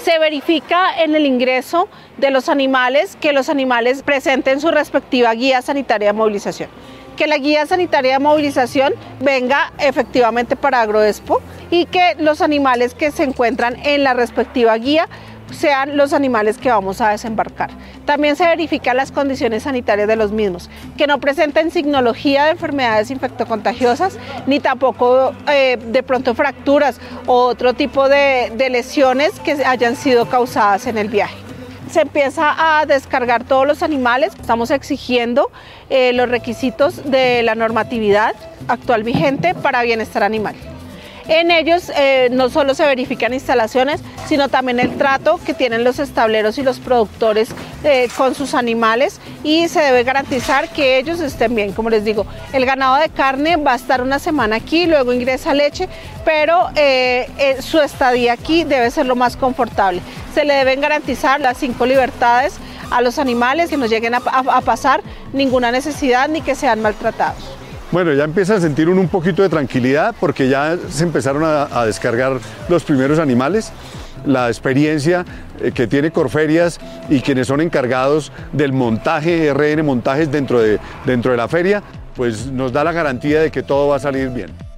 Se 0.03 0.19
verifica 0.19 1.03
en 1.03 1.15
el 1.15 1.25
ingreso 1.25 1.89
de 2.19 2.31
los 2.31 2.49
animales 2.49 3.17
que 3.21 3.33
los 3.33 3.49
animales 3.49 4.03
presenten 4.03 4.61
su 4.61 4.73
respectiva 4.73 5.33
guía 5.33 5.63
sanitaria 5.63 6.09
de 6.09 6.13
movilización. 6.13 6.69
Que 7.17 7.29
la 7.29 7.39
guía 7.39 7.67
sanitaria 7.67 8.15
de 8.15 8.19
movilización 8.19 8.95
venga 9.21 9.73
efectivamente 9.79 10.57
para 10.57 10.81
Agroexpo 10.81 11.41
y 11.71 11.87
que 11.87 12.17
los 12.19 12.41
animales 12.41 12.95
que 12.95 13.13
se 13.13 13.23
encuentran 13.23 13.77
en 13.85 14.03
la 14.03 14.15
respectiva 14.15 14.77
guía 14.77 15.09
sean 15.53 15.97
los 15.97 16.13
animales 16.13 16.59
que 16.59 16.71
vamos 16.71 17.01
a 17.01 17.11
desembarcar. 17.11 17.71
También 18.05 18.37
se 18.37 18.47
verifican 18.47 18.97
las 18.97 19.13
condiciones 19.13 19.63
sanitarias 19.65 20.09
de 20.09 20.17
los 20.17 20.33
mismos, 20.33 20.69
que 20.97 21.07
no 21.07 21.19
presenten 21.21 21.71
signología 21.71 22.45
de 22.45 22.51
enfermedades 22.53 23.11
infectocontagiosas, 23.11 24.19
ni 24.47 24.61
tampoco 24.61 25.33
eh, 25.49 25.79
de 25.87 26.03
pronto 26.03 26.35
fracturas 26.35 27.01
o 27.27 27.45
otro 27.45 27.75
tipo 27.75 28.09
de, 28.09 28.51
lesiones 28.71 29.39
que 29.41 29.53
hayan 29.65 29.97
sido 29.97 30.27
causadas 30.27 30.87
en 30.87 30.97
el 30.97 31.09
viaje 31.09 31.35
se 31.91 32.01
empieza 32.01 32.55
a 32.81 32.87
descargar 32.87 33.45
todos 33.45 33.67
los 33.67 33.83
animales. 33.83 34.33
Estamos 34.41 34.71
exigiendo 34.71 35.51
eh, 35.91 36.15
los 36.15 36.27
requisitos 36.27 37.11
de 37.11 37.43
la 37.43 37.55
normatividad 37.55 38.35
actual 38.67 39.03
vigente 39.03 39.55
para 39.55 39.83
bienestar 39.83 40.23
animal. 40.23 40.55
En 41.29 41.51
ellos 41.51 41.91
eh, 41.97 42.29
no 42.33 42.49
solo 42.49 42.75
se 42.75 42.85
verifican 42.85 43.33
instalaciones, 43.33 44.01
sino 44.27 44.49
también 44.49 44.81
el 44.81 44.97
trato 44.97 45.39
que 45.45 45.55
tienen 45.55 45.85
los 45.85 45.99
estableros 45.99 46.59
y 46.59 46.63
los 46.63 46.81
productores 46.81 47.51
eh, 47.85 48.09
con 48.17 48.35
sus 48.35 48.55
animales 48.55 49.21
y 49.45 49.69
se 49.69 49.81
debe 49.81 50.05
garantizar 50.05 50.69
que 50.71 50.99
ellos 50.99 51.21
estén 51.21 51.55
bien. 51.55 51.73
Como 51.73 51.91
les 51.91 52.05
digo, 52.05 52.27
el 52.53 52.67
ganado 52.67 52.97
de 52.97 53.09
carne 53.09 53.57
va 53.57 53.73
a 53.73 53.77
estar 53.77 54.03
una 54.03 54.19
semana 54.19 54.57
aquí, 54.57 54.87
luego 54.87 55.13
ingresa 55.13 55.55
leche, 55.55 55.89
pero 56.25 56.69
eh, 56.77 57.57
su 57.61 57.81
estadía 57.81 58.33
aquí 58.33 58.65
debe 58.65 58.91
ser 58.91 59.07
lo 59.07 59.17
más 59.17 59.37
confortable. 59.37 60.01
Se 60.35 60.45
le 60.45 60.55
deben 60.55 60.81
garantizar 60.81 61.41
las 61.41 61.59
cinco 61.59 61.87
libertades 61.87 62.55
a 62.91 63.01
los 63.01 63.19
animales 63.19 63.71
que 63.71 63.77
no 63.77 63.87
lleguen 63.87 64.15
a 64.15 64.61
pasar 64.61 65.03
ninguna 65.33 65.71
necesidad 65.73 66.29
ni 66.29 66.43
que 66.43 66.55
sean 66.55 66.83
maltratados. 66.83 67.62
Bueno, 67.93 68.15
ya 68.15 68.25
empieza 68.25 68.55
a 68.55 68.61
sentir 68.61 68.89
un 68.89 69.07
poquito 69.09 69.43
de 69.43 69.51
tranquilidad 69.51 70.15
porque 70.19 70.49
ya 70.49 70.79
se 70.89 71.05
empezaron 71.05 71.43
a, 71.45 71.85
descargar 71.85 72.39
los 72.71 72.85
primeros 72.85 73.19
animales 73.19 73.71
la 74.25 74.49
experiencia 74.49 75.27
eh, 75.61 75.73
que 75.73 75.87
tiene 75.87 76.11
Corferias 76.11 76.81
y 77.11 77.21
quienes 77.21 77.49
son 77.49 77.61
encargados 77.61 78.33
del 78.53 78.73
montaje, 78.73 79.53
RN 79.53 79.85
Montajes 79.85 80.33
dentro 80.33 80.61
de, 80.61 80.79
dentro 81.05 81.33
de 81.33 81.37
la 81.37 81.49
feria, 81.49 81.83
pues 82.17 82.47
nos 82.47 82.73
da 82.73 82.83
la 82.83 82.93
garantía 82.93 83.41
de 83.43 83.51
que 83.51 83.63
todo 83.63 83.89
va 83.89 83.97
a 83.97 84.01
salir 84.01 84.31
bien. 84.31 84.72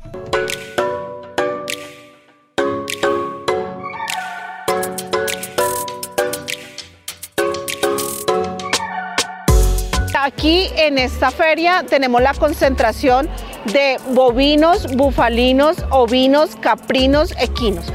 Aquí 10.45 10.69
en 10.77 10.99
esta 10.99 11.31
feria 11.31 11.87
tenemos 11.89 12.21
la 12.21 12.35
concentración 12.35 13.31
de 13.73 13.99
bovinos, 14.11 14.95
bufalinos, 14.95 15.79
ovinos, 15.89 16.55
caprinos, 16.61 17.33
equinos. 17.41 17.87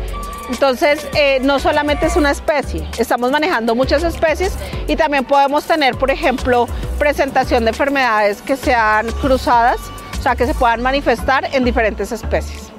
Entonces, 0.49 1.07
eh, 1.15 1.37
no 1.43 1.59
solamente 1.59 2.07
es 2.07 2.15
una 2.15 2.31
especie, 2.31 2.87
estamos 2.97 3.29
manejando 3.29 3.75
muchas 3.75 4.03
especies 4.03 4.57
y 4.87 4.95
también 4.95 5.25
podemos 5.25 5.65
tener, 5.65 5.95
por 5.95 6.09
ejemplo, 6.09 6.67
presentación 6.97 7.65
de 7.65 7.69
enfermedades 7.69 8.41
que 8.41 8.55
sean 8.55 9.11
cruzadas, 9.21 9.79
o 10.17 10.23
sea, 10.23 10.35
que 10.35 10.47
se 10.47 10.55
puedan 10.55 10.81
manifestar 10.81 11.47
en 11.53 11.63
diferentes 11.63 12.11
especies. 12.11 12.71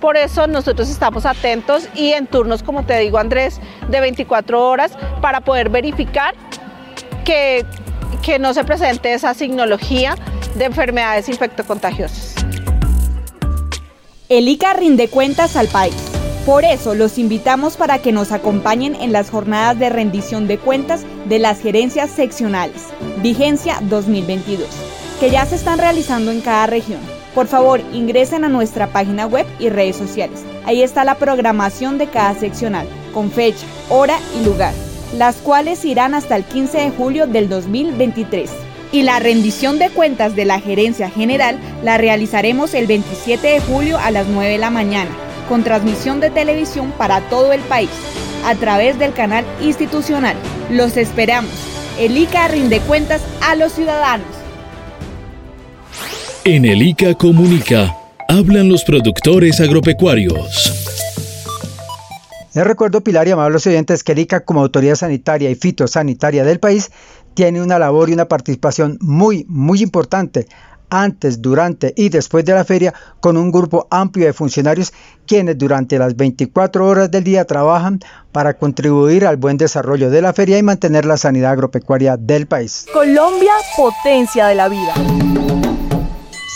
Por 0.00 0.16
eso 0.16 0.46
nosotros 0.46 0.88
estamos 0.88 1.26
atentos 1.26 1.86
y 1.94 2.12
en 2.12 2.26
turnos, 2.26 2.62
como 2.62 2.86
te 2.86 2.98
digo 2.98 3.18
Andrés, 3.18 3.60
de 3.88 4.00
24 4.00 4.66
horas 4.66 4.92
para 5.20 5.42
poder 5.42 5.68
verificar 5.68 6.34
que 7.26 7.66
que 8.22 8.38
no 8.38 8.54
se 8.54 8.64
presente 8.64 9.12
esa 9.12 9.34
signología 9.34 10.16
de 10.54 10.64
enfermedades 10.64 11.28
infectocontagiosas. 11.28 12.34
El 14.28 14.48
ICA 14.48 14.74
rinde 14.74 15.08
cuentas 15.08 15.56
al 15.56 15.68
país. 15.68 15.94
Por 16.44 16.64
eso 16.64 16.94
los 16.94 17.18
invitamos 17.18 17.76
para 17.76 17.98
que 17.98 18.12
nos 18.12 18.32
acompañen 18.32 18.94
en 18.94 19.12
las 19.12 19.30
jornadas 19.30 19.78
de 19.78 19.90
rendición 19.90 20.46
de 20.46 20.58
cuentas 20.58 21.04
de 21.26 21.38
las 21.38 21.60
gerencias 21.60 22.10
seccionales, 22.10 22.84
vigencia 23.22 23.78
2022, 23.82 24.66
que 25.20 25.30
ya 25.30 25.44
se 25.44 25.56
están 25.56 25.78
realizando 25.78 26.30
en 26.30 26.40
cada 26.40 26.66
región. 26.66 27.00
Por 27.34 27.46
favor, 27.46 27.80
ingresen 27.92 28.44
a 28.44 28.48
nuestra 28.48 28.88
página 28.88 29.26
web 29.26 29.46
y 29.58 29.68
redes 29.68 29.96
sociales. 29.96 30.42
Ahí 30.64 30.82
está 30.82 31.04
la 31.04 31.16
programación 31.16 31.98
de 31.98 32.08
cada 32.08 32.34
seccional, 32.34 32.88
con 33.12 33.30
fecha, 33.30 33.66
hora 33.90 34.18
y 34.38 34.44
lugar 34.44 34.87
las 35.16 35.36
cuales 35.36 35.84
irán 35.84 36.14
hasta 36.14 36.36
el 36.36 36.44
15 36.44 36.78
de 36.78 36.90
julio 36.90 37.26
del 37.26 37.48
2023. 37.48 38.50
Y 38.92 39.02
la 39.02 39.18
rendición 39.18 39.78
de 39.78 39.90
cuentas 39.90 40.34
de 40.34 40.44
la 40.44 40.60
gerencia 40.60 41.10
general 41.10 41.58
la 41.82 41.98
realizaremos 41.98 42.74
el 42.74 42.86
27 42.86 43.46
de 43.46 43.60
julio 43.60 43.98
a 43.98 44.10
las 44.10 44.26
9 44.26 44.52
de 44.52 44.58
la 44.58 44.70
mañana, 44.70 45.10
con 45.48 45.62
transmisión 45.62 46.20
de 46.20 46.30
televisión 46.30 46.92
para 46.96 47.20
todo 47.28 47.52
el 47.52 47.60
país, 47.62 47.90
a 48.44 48.54
través 48.54 48.98
del 48.98 49.12
canal 49.12 49.44
institucional. 49.60 50.36
Los 50.70 50.96
esperamos. 50.96 51.50
El 51.98 52.16
ICA 52.16 52.48
rinde 52.48 52.80
cuentas 52.80 53.20
a 53.42 53.56
los 53.56 53.72
ciudadanos. 53.72 54.26
En 56.44 56.64
el 56.64 56.80
ICA 56.80 57.14
Comunica, 57.14 57.94
hablan 58.28 58.70
los 58.70 58.84
productores 58.84 59.60
agropecuarios. 59.60 60.77
Les 62.58 62.66
recuerdo, 62.66 63.02
Pilar 63.02 63.28
y 63.28 63.30
amables 63.30 63.64
oyentes, 63.68 64.02
que 64.02 64.10
el 64.10 64.18
ICA 64.18 64.40
como 64.40 64.62
autoridad 64.62 64.96
sanitaria 64.96 65.48
y 65.48 65.54
fitosanitaria 65.54 66.42
del 66.42 66.58
país 66.58 66.90
tiene 67.34 67.62
una 67.62 67.78
labor 67.78 68.10
y 68.10 68.14
una 68.14 68.26
participación 68.26 68.98
muy, 69.00 69.46
muy 69.48 69.80
importante 69.80 70.48
antes, 70.90 71.40
durante 71.40 71.94
y 71.96 72.08
después 72.08 72.44
de 72.44 72.54
la 72.54 72.64
feria 72.64 72.92
con 73.20 73.36
un 73.36 73.52
grupo 73.52 73.86
amplio 73.92 74.26
de 74.26 74.32
funcionarios 74.32 74.92
quienes 75.24 75.56
durante 75.56 76.00
las 76.00 76.16
24 76.16 76.84
horas 76.84 77.12
del 77.12 77.22
día 77.22 77.44
trabajan 77.44 78.00
para 78.32 78.54
contribuir 78.54 79.24
al 79.24 79.36
buen 79.36 79.56
desarrollo 79.56 80.10
de 80.10 80.20
la 80.20 80.32
feria 80.32 80.58
y 80.58 80.64
mantener 80.64 81.04
la 81.04 81.16
sanidad 81.16 81.52
agropecuaria 81.52 82.16
del 82.16 82.48
país. 82.48 82.86
Colombia, 82.92 83.52
potencia 83.76 84.48
de 84.48 84.56
la 84.56 84.68
vida. 84.68 84.94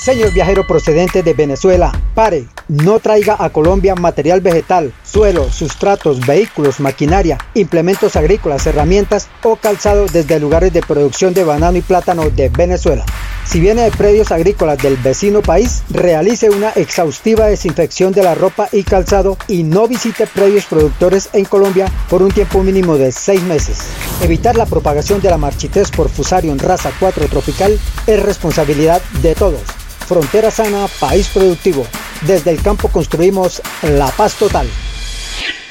Señor 0.04 0.32
viajero 0.32 0.66
procedente 0.66 1.22
de 1.22 1.32
Venezuela, 1.32 1.92
pare, 2.16 2.48
no 2.72 3.00
traiga 3.00 3.36
a 3.38 3.50
Colombia 3.50 3.94
material 3.94 4.40
vegetal, 4.40 4.94
suelo, 5.04 5.50
sustratos, 5.50 6.20
vehículos, 6.26 6.80
maquinaria, 6.80 7.36
implementos 7.52 8.16
agrícolas, 8.16 8.66
herramientas 8.66 9.28
o 9.42 9.56
calzado 9.56 10.06
desde 10.06 10.40
lugares 10.40 10.72
de 10.72 10.80
producción 10.80 11.34
de 11.34 11.44
banano 11.44 11.76
y 11.76 11.82
plátano 11.82 12.30
de 12.30 12.48
Venezuela. 12.48 13.04
Si 13.44 13.60
viene 13.60 13.82
de 13.82 13.90
predios 13.90 14.32
agrícolas 14.32 14.78
del 14.78 14.96
vecino 14.96 15.42
país, 15.42 15.82
realice 15.90 16.48
una 16.48 16.70
exhaustiva 16.70 17.46
desinfección 17.46 18.12
de 18.12 18.22
la 18.22 18.34
ropa 18.34 18.68
y 18.72 18.84
calzado 18.84 19.36
y 19.48 19.64
no 19.64 19.86
visite 19.86 20.26
predios 20.26 20.64
productores 20.64 21.28
en 21.34 21.44
Colombia 21.44 21.92
por 22.08 22.22
un 22.22 22.30
tiempo 22.30 22.62
mínimo 22.62 22.96
de 22.96 23.12
seis 23.12 23.42
meses. 23.42 23.80
Evitar 24.22 24.56
la 24.56 24.64
propagación 24.64 25.20
de 25.20 25.28
la 25.28 25.36
marchitez 25.36 25.90
por 25.90 26.08
Fusarium 26.08 26.58
raza 26.58 26.90
4 26.98 27.26
tropical 27.26 27.78
es 28.06 28.22
responsabilidad 28.22 29.02
de 29.20 29.34
todos. 29.34 29.81
Frontera 30.06 30.50
sana, 30.50 30.86
país 31.00 31.28
productivo. 31.28 31.86
Desde 32.26 32.50
el 32.50 32.62
campo 32.62 32.88
construimos 32.88 33.62
la 33.82 34.08
paz 34.08 34.34
total. 34.34 34.68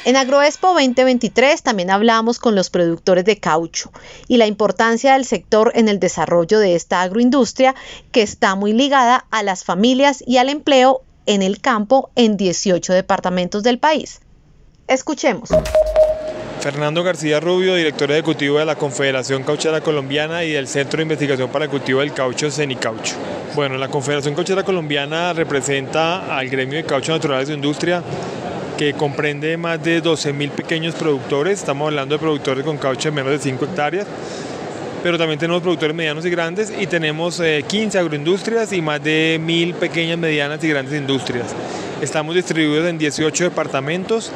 En 0.04 0.16
Agroexpo 0.16 0.68
2023 0.68 1.62
también 1.62 1.90
hablamos 1.90 2.40
con 2.40 2.56
los 2.56 2.70
productores 2.70 3.24
de 3.24 3.38
caucho 3.38 3.92
y 4.26 4.36
la 4.36 4.46
importancia 4.46 5.12
del 5.12 5.24
sector 5.24 5.70
en 5.76 5.88
el 5.88 6.00
desarrollo 6.00 6.58
de 6.58 6.74
esta 6.74 7.02
agroindustria 7.02 7.76
que 8.10 8.22
está 8.22 8.56
muy 8.56 8.72
ligada 8.72 9.26
a 9.30 9.44
las 9.44 9.62
familias 9.62 10.24
y 10.26 10.38
al 10.38 10.48
empleo 10.48 11.02
en 11.26 11.42
el 11.42 11.60
campo 11.60 12.10
en 12.16 12.36
18 12.36 12.92
departamentos 12.92 13.62
del 13.62 13.78
país. 13.78 14.20
Escuchemos. 14.88 15.50
Fernando 16.62 17.02
García 17.02 17.40
Rubio, 17.40 17.74
director 17.74 18.08
ejecutivo 18.12 18.60
de 18.60 18.64
la 18.64 18.76
Confederación 18.76 19.42
Cauchera 19.42 19.80
Colombiana 19.80 20.44
y 20.44 20.52
del 20.52 20.68
Centro 20.68 20.98
de 20.98 21.02
Investigación 21.02 21.50
para 21.50 21.64
el 21.64 21.70
Cultivo 21.72 21.98
del 21.98 22.12
Caucho, 22.12 22.52
Cenicaucho. 22.52 23.16
Bueno, 23.56 23.76
la 23.78 23.88
Confederación 23.88 24.36
Cauchera 24.36 24.62
Colombiana 24.62 25.32
representa 25.32 26.38
al 26.38 26.48
gremio 26.48 26.76
de 26.76 26.84
caucho 26.84 27.10
naturales 27.10 27.48
de 27.48 27.54
industria 27.54 28.00
que 28.78 28.94
comprende 28.94 29.56
más 29.56 29.82
de 29.82 30.00
12.000 30.00 30.50
pequeños 30.50 30.94
productores, 30.94 31.58
estamos 31.58 31.88
hablando 31.88 32.14
de 32.14 32.20
productores 32.20 32.64
con 32.64 32.78
caucho 32.78 33.08
de 33.08 33.16
menos 33.16 33.32
de 33.32 33.40
5 33.40 33.64
hectáreas, 33.64 34.06
pero 35.02 35.18
también 35.18 35.40
tenemos 35.40 35.62
productores 35.62 35.96
medianos 35.96 36.24
y 36.24 36.30
grandes 36.30 36.72
y 36.78 36.86
tenemos 36.86 37.42
15 37.66 37.98
eh, 37.98 38.00
agroindustrias 38.00 38.72
y 38.72 38.80
más 38.80 39.02
de 39.02 39.40
1.000 39.42 39.74
pequeñas, 39.74 40.16
medianas 40.16 40.62
y 40.62 40.68
grandes 40.68 40.94
industrias. 40.94 41.56
Estamos 42.00 42.36
distribuidos 42.36 42.86
en 42.88 42.98
18 42.98 43.44
departamentos 43.44 44.30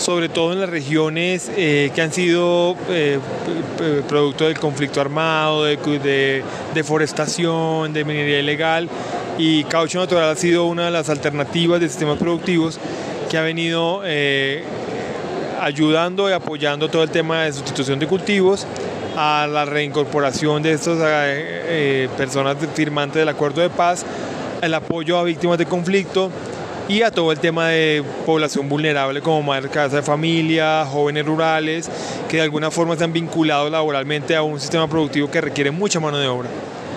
sobre 0.00 0.30
todo 0.30 0.54
en 0.54 0.60
las 0.60 0.70
regiones 0.70 1.50
eh, 1.56 1.92
que 1.94 2.00
han 2.00 2.12
sido 2.12 2.74
eh, 2.88 3.18
producto 4.08 4.44
del 4.44 4.58
conflicto 4.58 5.00
armado, 5.00 5.64
de, 5.64 6.42
deforestación, 6.74 7.92
de 7.92 8.04
minería 8.04 8.40
ilegal 8.40 8.88
y 9.36 9.64
caucho 9.64 10.00
natural 10.00 10.30
ha 10.30 10.36
sido 10.36 10.64
una 10.64 10.86
de 10.86 10.90
las 10.90 11.10
alternativas 11.10 11.80
de 11.80 11.88
sistemas 11.88 12.18
productivos 12.18 12.80
que 13.28 13.36
ha 13.36 13.42
venido 13.42 14.00
eh, 14.04 14.64
ayudando 15.60 16.30
y 16.30 16.32
apoyando 16.32 16.88
todo 16.88 17.02
el 17.02 17.10
tema 17.10 17.42
de 17.42 17.52
sustitución 17.52 17.98
de 17.98 18.06
cultivos 18.06 18.66
a 19.16 19.46
la 19.46 19.66
reincorporación 19.66 20.62
de 20.62 20.72
estas 20.72 20.98
personas 22.16 22.56
firmantes 22.74 23.16
del 23.16 23.28
acuerdo 23.28 23.60
de 23.60 23.68
paz, 23.68 24.06
el 24.62 24.72
apoyo 24.72 25.18
a 25.18 25.24
víctimas 25.24 25.58
de 25.58 25.66
conflicto 25.66 26.30
y 26.90 27.02
a 27.02 27.12
todo 27.12 27.30
el 27.30 27.38
tema 27.38 27.68
de 27.68 28.02
población 28.26 28.68
vulnerable 28.68 29.22
como 29.22 29.44
madres 29.44 29.70
casa 29.70 29.96
de 29.96 30.02
familia, 30.02 30.84
jóvenes 30.84 31.24
rurales, 31.24 31.88
que 32.28 32.38
de 32.38 32.42
alguna 32.42 32.72
forma 32.72 32.96
se 32.96 33.04
han 33.04 33.12
vinculado 33.12 33.70
laboralmente 33.70 34.34
a 34.34 34.42
un 34.42 34.58
sistema 34.58 34.88
productivo 34.88 35.30
que 35.30 35.40
requiere 35.40 35.70
mucha 35.70 36.00
mano 36.00 36.18
de 36.18 36.26
obra. 36.26 36.48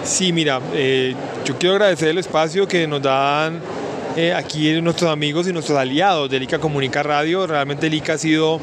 Sí, 0.04 0.34
mira, 0.34 0.60
eh, 0.74 1.14
yo 1.46 1.60
quiero 1.60 1.76
agradecer 1.76 2.10
el 2.10 2.18
espacio 2.18 2.68
que 2.68 2.88
nos 2.88 3.04
dan 3.04 3.60
eh, 4.18 4.34
aquí 4.34 4.82
nuestros 4.82 5.12
amigos 5.12 5.48
y 5.48 5.54
nuestros 5.54 5.78
aliados 5.78 6.28
de 6.28 6.38
ICA 6.38 6.58
Comunica 6.58 7.04
Radio. 7.04 7.46
Realmente 7.46 7.86
el 7.86 7.94
ICA 7.94 8.14
ha 8.14 8.18
sido 8.18 8.60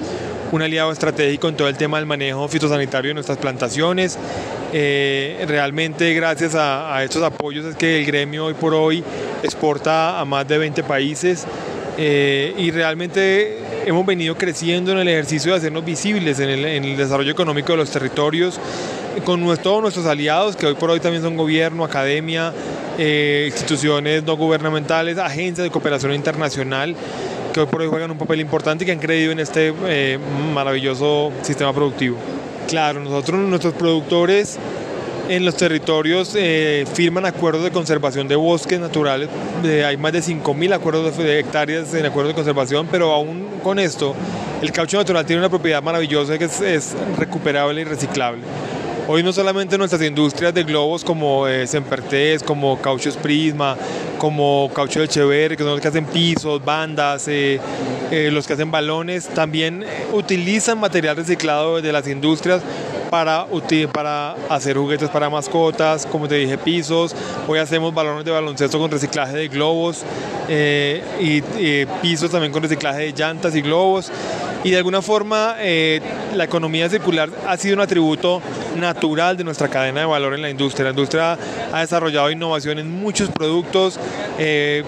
un 0.52 0.62
aliado 0.62 0.92
estratégico 0.92 1.48
en 1.48 1.56
todo 1.56 1.68
el 1.68 1.76
tema 1.76 1.98
del 1.98 2.06
manejo 2.06 2.46
fitosanitario 2.48 3.10
de 3.10 3.14
nuestras 3.14 3.38
plantaciones. 3.38 4.18
Eh, 4.72 5.44
realmente 5.48 6.12
gracias 6.14 6.54
a, 6.54 7.02
estos 7.02 7.22
apoyos 7.22 7.64
es 7.64 7.76
que 7.76 7.98
el 7.98 8.06
gremio 8.06 8.46
hoy 8.46 8.54
por 8.54 8.74
hoy 8.74 9.02
exporta 9.42 10.20
a 10.20 10.24
más 10.24 10.46
de 10.46 10.58
20 10.58 10.82
países 10.84 11.46
eh, 11.98 12.54
y 12.56 12.70
realmente 12.70 13.58
hemos 13.86 14.04
venido 14.06 14.36
creciendo 14.36 14.92
en 14.92 14.98
el 14.98 15.08
ejercicio 15.08 15.52
de 15.52 15.58
hacernos 15.58 15.84
visibles 15.84 16.38
en 16.40 16.50
el, 16.50 16.96
desarrollo 16.96 17.32
económico 17.32 17.72
de 17.72 17.78
los 17.78 17.90
territorios 17.90 18.60
con 19.24 19.44
todos 19.58 19.82
nuestros 19.82 20.06
aliados, 20.06 20.56
que 20.56 20.66
hoy 20.66 20.74
por 20.74 20.90
hoy 20.90 21.00
también 21.00 21.22
son 21.22 21.36
gobierno, 21.36 21.84
academia, 21.84 22.52
eh, 22.96 23.46
instituciones 23.50 24.22
no 24.22 24.36
gubernamentales, 24.36 25.18
agencias 25.18 25.64
de 25.64 25.70
cooperación 25.70 26.14
internacional, 26.14 26.94
que 27.52 27.60
hoy 27.60 27.66
por 27.66 27.80
hoy 27.82 27.88
juegan 27.88 28.10
un 28.10 28.18
papel 28.18 28.40
importante 28.40 28.84
y 28.84 28.86
que 28.86 28.92
han 28.92 28.98
creído 28.98 29.32
en 29.32 29.40
este 29.40 29.72
maravilloso 30.54 31.32
sistema 31.42 31.72
productivo. 31.72 32.16
Claro, 32.68 33.00
nosotros, 33.00 33.40
nuestros 33.40 33.74
productores 33.74 34.58
en 35.30 35.44
los 35.44 35.56
territorios 35.56 36.34
eh, 36.34 36.84
firman 36.92 37.24
acuerdos 37.24 37.62
de 37.62 37.70
conservación 37.70 38.26
de 38.26 38.34
bosques 38.34 38.80
naturales. 38.80 39.28
hay 39.62 39.96
más 39.96 40.12
de 40.12 40.20
5.000 40.20 40.74
acuerdos 40.74 41.16
de 41.16 41.38
hectáreas 41.38 41.94
en 41.94 42.04
acuerdos 42.04 42.32
de 42.32 42.34
conservación, 42.34 42.88
pero 42.90 43.12
aún 43.12 43.46
con 43.62 43.78
esto, 43.78 44.14
el 44.60 44.72
caucho 44.72 44.96
natural 44.96 45.24
tiene 45.24 45.40
una 45.40 45.48
propiedad 45.48 45.82
maravillosa 45.82 46.36
que 46.36 46.46
es, 46.46 46.94
recuperable 47.16 47.80
y 47.80 47.84
reciclable. 47.84 48.42
Hoy 49.06 49.22
no 49.22 49.32
solamente 49.32 49.78
nuestras 49.78 50.02
industrias 50.02 50.52
de 50.52 50.64
globos 50.64 51.04
como 51.04 51.46
eh, 51.46 51.66
Sempertés, 51.66 52.42
como 52.42 52.80
Cauchos 52.80 53.16
Prisma, 53.16 53.76
como 54.20 54.70
Caucho 54.74 55.00
de 55.00 55.08
Chever, 55.08 55.56
que 55.56 55.62
son 55.62 55.72
los 55.72 55.80
que 55.80 55.88
hacen 55.88 56.04
pisos, 56.04 56.62
bandas, 56.62 57.26
eh, 57.26 57.58
eh, 58.10 58.28
los 58.30 58.46
que 58.46 58.52
hacen 58.52 58.70
balones, 58.70 59.26
también 59.28 59.82
utilizan 60.12 60.78
material 60.78 61.16
reciclado 61.16 61.80
de 61.80 61.90
las 61.90 62.06
industrias 62.06 62.60
para, 63.08 63.46
para 63.92 64.32
hacer 64.50 64.76
juguetes 64.76 65.08
para 65.08 65.30
mascotas, 65.30 66.04
como 66.04 66.28
te 66.28 66.34
dije, 66.34 66.58
pisos. 66.58 67.16
Hoy 67.48 67.60
hacemos 67.60 67.94
balones 67.94 68.26
de 68.26 68.30
baloncesto 68.30 68.78
con 68.78 68.90
reciclaje 68.90 69.34
de 69.34 69.48
globos 69.48 70.04
y 71.18 71.40
pisos 72.02 72.30
también 72.30 72.52
con 72.52 72.62
reciclaje 72.62 73.00
de 73.00 73.12
llantas 73.12 73.56
y 73.56 73.62
globos 73.62 74.12
y 74.62 74.70
de 74.70 74.76
alguna 74.76 75.00
forma 75.00 75.56
eh, 75.58 76.00
la 76.34 76.44
economía 76.44 76.88
circular 76.88 77.30
ha 77.46 77.56
sido 77.56 77.74
un 77.76 77.80
atributo 77.80 78.42
natural 78.76 79.36
de 79.36 79.44
nuestra 79.44 79.68
cadena 79.68 80.00
de 80.00 80.06
valor 80.06 80.34
en 80.34 80.42
la 80.42 80.50
industria. 80.50 80.84
La 80.84 80.90
industria 80.90 81.38
ha 81.72 81.80
desarrollado 81.80 82.30
innovación 82.30 82.78
en 82.78 82.90
muchos 82.90 83.30
productos, 83.30 83.98
eh, 84.38 84.84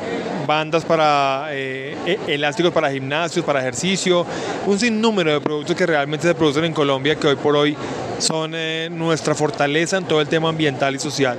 bandas 0.47 0.85
para 0.85 1.47
eh, 1.51 1.97
e-, 2.07 2.35
elásticos 2.35 2.73
para 2.73 2.91
gimnasios, 2.91 3.45
para 3.45 3.61
ejercicio, 3.61 4.27
un 4.67 4.79
sinnúmero 4.79 5.33
de 5.33 5.41
productos 5.41 5.75
que 5.75 5.87
realmente 5.87 6.29
se 6.29 6.35
producen 6.35 6.65
en 6.65 6.75
Colombia 6.75 7.17
que 7.17 7.29
hoy 7.29 7.37
por 7.37 7.57
hoy 7.57 7.77
son 8.19 8.55
nuestra 8.91 9.35
fortaleza 9.35 9.97
en 9.97 10.05
todo 10.05 10.21
el 10.21 10.29
tema 10.29 10.49
ambiental 10.49 10.95
y 10.95 10.99
social. 11.01 11.39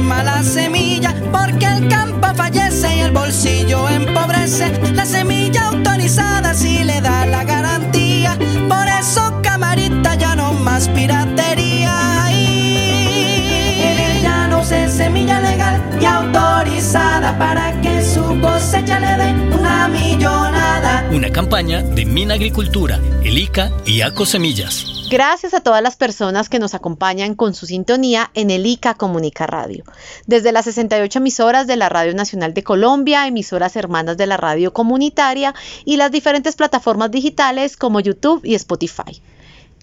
Mala 0.00 0.42
semilla, 0.42 1.14
porque 1.30 1.66
el 1.66 1.88
campo 1.88 2.28
fallece 2.34 2.96
y 2.96 3.00
el 3.00 3.10
bolsillo 3.10 3.86
empobrece. 3.90 4.72
La 4.94 5.04
semilla 5.04 5.68
autorizada 5.68 6.54
si 6.54 6.82
le 6.82 7.00
da 7.02 7.26
la 7.26 7.44
garantía, 7.44 8.38
por 8.68 8.88
eso 8.88 9.40
camarita 9.42 10.14
ya 10.14 10.34
no 10.34 10.54
más 10.54 10.88
piratería. 10.88 12.30
En 12.30 13.98
el 13.98 14.64
se 14.64 14.88
semilla 14.88 15.40
legal 15.40 15.82
y 16.00 16.04
autorizada 16.06 17.36
para 17.38 17.78
que 17.82 18.02
su 18.02 18.40
cosecha 18.40 18.98
le 18.98 19.24
dé 19.24 19.34
una 19.58 19.88
millonada. 19.88 21.06
Una 21.12 21.28
campaña 21.30 21.82
de 21.82 22.06
Mina 22.06 22.34
Agricultura, 22.34 22.98
el 23.22 23.50
y 23.84 24.00
ACO 24.00 24.24
Semillas. 24.24 24.95
Gracias 25.08 25.54
a 25.54 25.60
todas 25.60 25.82
las 25.82 25.94
personas 25.94 26.48
que 26.48 26.58
nos 26.58 26.74
acompañan 26.74 27.36
con 27.36 27.54
su 27.54 27.66
sintonía 27.66 28.32
en 28.34 28.50
el 28.50 28.66
ICA 28.66 28.94
Comunica 28.94 29.46
Radio. 29.46 29.84
Desde 30.26 30.50
las 30.50 30.64
68 30.64 31.20
emisoras 31.20 31.68
de 31.68 31.76
la 31.76 31.88
Radio 31.88 32.12
Nacional 32.12 32.54
de 32.54 32.64
Colombia, 32.64 33.24
emisoras 33.28 33.76
hermanas 33.76 34.16
de 34.16 34.26
la 34.26 34.36
radio 34.36 34.72
comunitaria 34.72 35.54
y 35.84 35.96
las 35.96 36.10
diferentes 36.10 36.56
plataformas 36.56 37.12
digitales 37.12 37.76
como 37.76 38.00
YouTube 38.00 38.40
y 38.44 38.56
Spotify. 38.56 39.22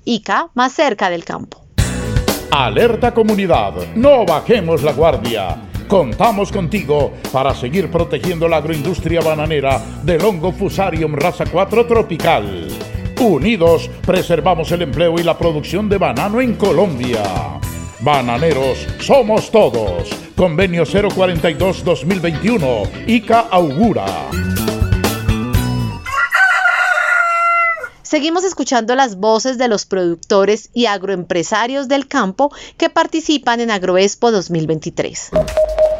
ICA 0.03 0.49
más 0.55 0.73
cerca 0.73 1.09
del 1.09 1.23
campo. 1.23 1.63
Alerta 2.51 3.13
comunidad, 3.13 3.73
no 3.95 4.25
bajemos 4.25 4.83
la 4.83 4.91
guardia. 4.91 5.69
Contamos 5.87 6.51
contigo 6.51 7.13
para 7.31 7.55
seguir 7.55 7.89
protegiendo 7.89 8.49
la 8.49 8.57
agroindustria 8.57 9.21
bananera 9.21 9.81
del 10.03 10.23
hongo 10.25 10.51
Fusarium 10.51 11.13
raza 11.15 11.45
4 11.45 11.87
tropical. 11.87 12.92
Unidos 13.23 13.89
preservamos 14.05 14.69
el 14.73 14.81
empleo 14.81 15.17
y 15.17 15.23
la 15.23 15.37
producción 15.37 15.87
de 15.87 15.97
banano 15.97 16.41
en 16.41 16.55
Colombia. 16.55 17.23
Bananeros 18.01 18.85
somos 18.99 19.49
todos. 19.49 20.09
Convenio 20.35 20.83
042-2021. 20.83 23.07
ICA 23.07 23.39
augura. 23.39 24.05
Seguimos 28.01 28.43
escuchando 28.43 28.93
las 28.95 29.15
voces 29.15 29.57
de 29.57 29.69
los 29.69 29.85
productores 29.85 30.69
y 30.73 30.87
agroempresarios 30.87 31.87
del 31.87 32.09
campo 32.09 32.53
que 32.77 32.89
participan 32.89 33.61
en 33.61 33.71
Agroexpo 33.71 34.31
2023. 34.31 35.31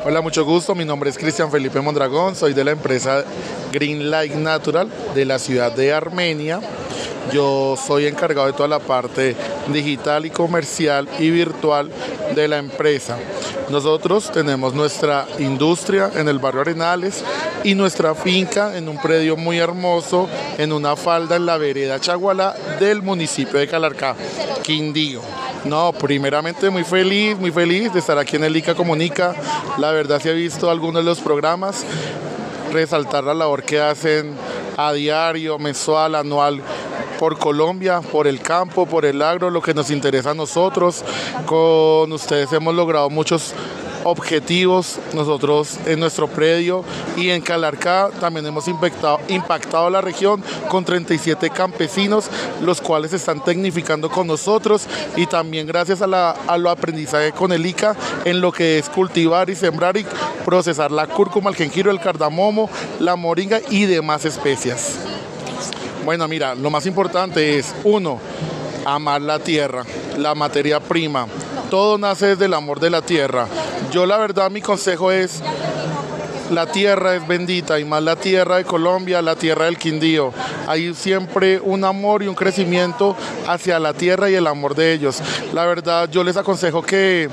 Hola, 0.06 0.22
mucho 0.22 0.44
gusto. 0.44 0.76
Mi 0.76 0.84
nombre 0.84 1.10
es 1.10 1.18
Cristian 1.18 1.50
Felipe 1.50 1.80
Mondragón. 1.80 2.36
Soy 2.36 2.54
de 2.54 2.66
la 2.66 2.72
empresa 2.72 3.24
Green 3.72 4.12
Light 4.12 4.34
Natural 4.34 4.92
de 5.16 5.24
la 5.24 5.40
ciudad 5.40 5.72
de 5.72 5.94
Armenia. 5.94 6.60
Yo 7.32 7.76
soy 7.78 8.08
encargado 8.08 8.48
de 8.48 8.54
toda 8.54 8.68
la 8.68 8.80
parte 8.80 9.36
digital 9.68 10.26
y 10.26 10.30
comercial 10.30 11.08
y 11.20 11.30
virtual 11.30 11.90
de 12.36 12.48
la 12.48 12.58
empresa. 12.58 13.18
Nosotros 13.70 14.32
tenemos 14.32 14.74
nuestra 14.74 15.26
industria 15.40 16.12
en 16.16 16.28
el 16.28 16.40
barrio 16.40 16.62
Arenales 16.62 17.24
y 17.64 17.76
nuestra 17.76 18.14
finca 18.14 18.78
en 18.78 18.90
un 18.90 19.02
predio 19.02 19.38
muy 19.38 19.58
hermoso, 19.58 20.28
en 20.58 20.74
una 20.74 20.96
falda 20.96 21.38
en 21.38 21.46
la 21.46 21.58
vereda 21.58 22.00
Chagualá 22.00 22.56
del 22.80 23.02
municipio 23.02 23.60
de 23.60 23.68
Calarcá, 23.68 24.16
Quindío. 24.62 25.22
No, 25.64 25.94
primeramente 25.94 26.70
muy 26.70 26.84
feliz, 26.84 27.38
muy 27.38 27.52
feliz 27.52 27.94
de 27.94 28.00
estar 28.00 28.18
aquí 28.18 28.36
en 28.36 28.44
el 28.44 28.56
ICA 28.58 28.76
Comunica. 28.76 29.34
La 29.78 29.92
verdad 29.92 30.22
si 30.22 30.28
he 30.28 30.34
visto 30.34 30.70
algunos 30.70 31.04
de 31.04 31.10
los 31.10 31.20
programas, 31.22 31.86
resaltar 32.74 33.24
la 33.24 33.34
labor 33.34 33.64
que 33.64 33.80
hacen 33.80 34.36
a 34.76 34.92
diario, 34.92 35.58
mensual, 35.58 36.16
anual 36.16 36.62
por 37.20 37.38
Colombia, 37.38 38.02
por 38.02 38.28
el 38.28 38.42
campo, 38.42 38.86
por 38.86 39.06
el 39.06 39.22
agro, 39.22 39.50
lo 39.50 39.62
que 39.62 39.74
nos 39.74 39.90
interesa 39.90 40.32
a 40.32 40.34
nosotros. 40.34 41.04
Con 41.46 42.12
ustedes 42.12 42.52
hemos 42.54 42.74
logrado 42.76 43.10
muchos 43.10 43.54
objetivos 44.04 45.00
nosotros 45.14 45.78
en 45.86 46.00
nuestro 46.00 46.28
predio 46.28 46.84
y 47.16 47.30
en 47.30 47.42
Calarcá 47.42 48.10
también 48.20 48.46
hemos 48.46 48.68
impactado, 48.68 49.90
la 49.90 50.02
región 50.02 50.44
con 50.70 50.86
37 50.86 51.50
campesinos, 51.50 52.30
los 52.62 52.82
cuales 52.82 53.14
están 53.14 53.44
tecnificando 53.44 54.10
con 54.10 54.28
nosotros 54.28 54.88
y 55.16 55.26
también 55.26 55.68
gracias 55.68 56.02
a, 56.02 56.32
a 56.32 56.58
lo 56.58 56.70
aprendizaje 56.70 57.32
con 57.32 57.52
el 57.52 57.66
ICA 57.66 57.96
en 58.26 58.42
lo 58.42 58.52
que 58.52 58.80
es 58.80 58.90
cultivar 58.90 59.50
y 59.50 59.56
sembrar 59.56 59.98
y 59.98 60.06
procesar 60.46 60.92
la 60.92 61.08
cúrcuma, 61.08 61.50
el 61.50 61.56
jengibre, 61.56 61.92
el 61.92 62.00
cardamomo, 62.00 62.70
la 63.00 63.16
moringa 63.16 63.62
y 63.70 63.86
demás 63.86 64.26
especias. 64.26 65.13
Bueno, 66.06 66.28
mira, 66.28 66.54
lo 66.54 66.70
más 66.70 66.86
importante 66.86 67.58
es, 67.58 67.74
uno, 67.84 68.20
amar 68.86 69.22
la 69.22 69.40
tierra, 69.40 69.86
la 70.18 70.36
materia 70.36 70.80
prima. 70.80 71.28
Todo 71.70 71.98
nace 71.98 72.28
desde 72.28 72.46
el 72.46 72.54
amor 72.54 72.80
de 72.80 72.90
la 72.90 73.02
tierra. 73.02 73.48
Yo 73.92 74.06
la 74.06 74.18
verdad 74.18 74.52
mi 74.52 74.62
consejo 74.62 75.12
es 75.12 75.42
la 76.52 76.68
tierra 76.68 77.16
es 77.16 77.26
bendita 77.26 77.80
y 77.80 77.86
más 77.86 78.04
la 78.04 78.16
tierra 78.16 78.58
de 78.58 78.66
Colombia, 78.66 79.22
la 79.22 79.36
tierra 79.36 79.66
del 79.66 79.78
Quindío. 79.78 80.34
Hay 80.68 80.94
siempre 80.94 81.60
un 81.60 81.84
amor 81.86 82.22
y 82.22 82.28
un 82.28 82.36
crecimiento 82.36 83.16
hacia 83.48 83.80
la 83.80 83.94
tierra 83.94 84.30
y 84.30 84.36
el 84.36 84.46
amor 84.46 84.76
de 84.76 84.94
ellos. 84.94 85.22
La 85.54 85.66
verdad, 85.66 86.10
yo 86.12 86.24
les 86.24 86.38
aconsejo 86.38 86.82
que 86.84 87.30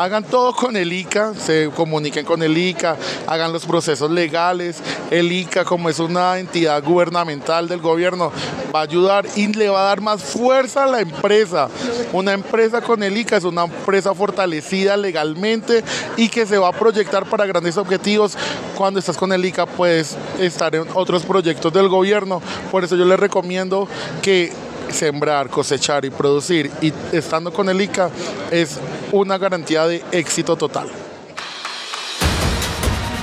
hagan 0.00 0.24
todo 0.24 0.54
con 0.54 0.76
el 0.76 0.94
ICA, 0.94 1.34
se 1.34 1.68
comuniquen 1.76 2.24
con 2.24 2.42
el 2.42 2.56
ICA, 2.56 2.96
hagan 3.26 3.52
los 3.52 3.66
procesos 3.66 4.10
legales. 4.10 4.78
El 5.10 5.30
ICA, 5.30 5.66
como 5.66 5.90
es 5.90 5.98
una 5.98 6.38
entidad 6.38 6.82
gubernamental 6.82 7.68
del 7.68 7.80
gobierno, 7.80 8.32
va 8.74 8.80
a 8.80 8.84
ayudar 8.84 9.26
y 9.36 9.48
le 9.48 9.68
va 9.68 9.82
a 9.82 9.84
dar 9.84 10.00
más 10.00 10.22
fuerza 10.22 10.84
a 10.84 10.86
la 10.86 11.00
empresa. 11.02 11.68
Una 12.14 12.32
empresa 12.32 12.80
con 12.80 13.02
el 13.02 13.14
ICA 13.14 13.36
es 13.36 13.44
una 13.44 13.64
empresa 13.64 14.14
fortalecida 14.14 14.96
legalmente 14.96 15.84
y 16.16 16.30
que 16.30 16.46
se 16.46 16.56
va 16.56 16.68
a 16.68 16.72
proyectar 16.72 17.26
para 17.26 17.44
grandes 17.44 17.76
objetivos. 17.76 18.38
Cuando 18.78 19.00
estás 19.00 19.18
con 19.18 19.30
el 19.34 19.44
ICA 19.44 19.66
puedes 19.66 20.16
estar 20.38 20.74
en 20.74 20.86
otros 20.94 21.26
proyectos 21.26 21.74
del 21.74 21.88
gobierno. 21.88 22.40
Por 22.70 22.84
eso 22.84 22.96
yo 22.96 23.04
les 23.04 23.20
recomiendo 23.20 23.86
que 24.22 24.50
sembrar, 24.92 25.50
cosechar 25.50 26.04
y 26.04 26.10
producir 26.10 26.70
y 26.80 26.92
estando 27.12 27.52
con 27.52 27.68
el 27.68 27.80
ICA 27.80 28.10
es 28.50 28.78
una 29.12 29.38
garantía 29.38 29.86
de 29.86 30.02
éxito 30.12 30.56
total. 30.56 30.88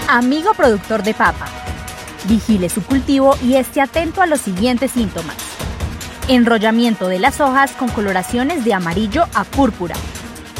Amigo 0.10 0.54
productor 0.54 1.04
de 1.04 1.14
papa, 1.14 1.48
vigile 2.26 2.70
su 2.70 2.82
cultivo 2.82 3.36
y 3.44 3.56
esté 3.56 3.82
atento 3.82 4.22
a 4.22 4.26
los 4.26 4.42
siguientes 4.42 4.92
síntomas. 4.92 5.36
Enrollamiento 6.28 7.08
de 7.08 7.20
las 7.20 7.40
hojas 7.40 7.72
con 7.72 7.90
coloraciones 7.90 8.66
de 8.66 8.74
amarillo 8.74 9.26
a 9.34 9.44
púrpura. 9.44 9.96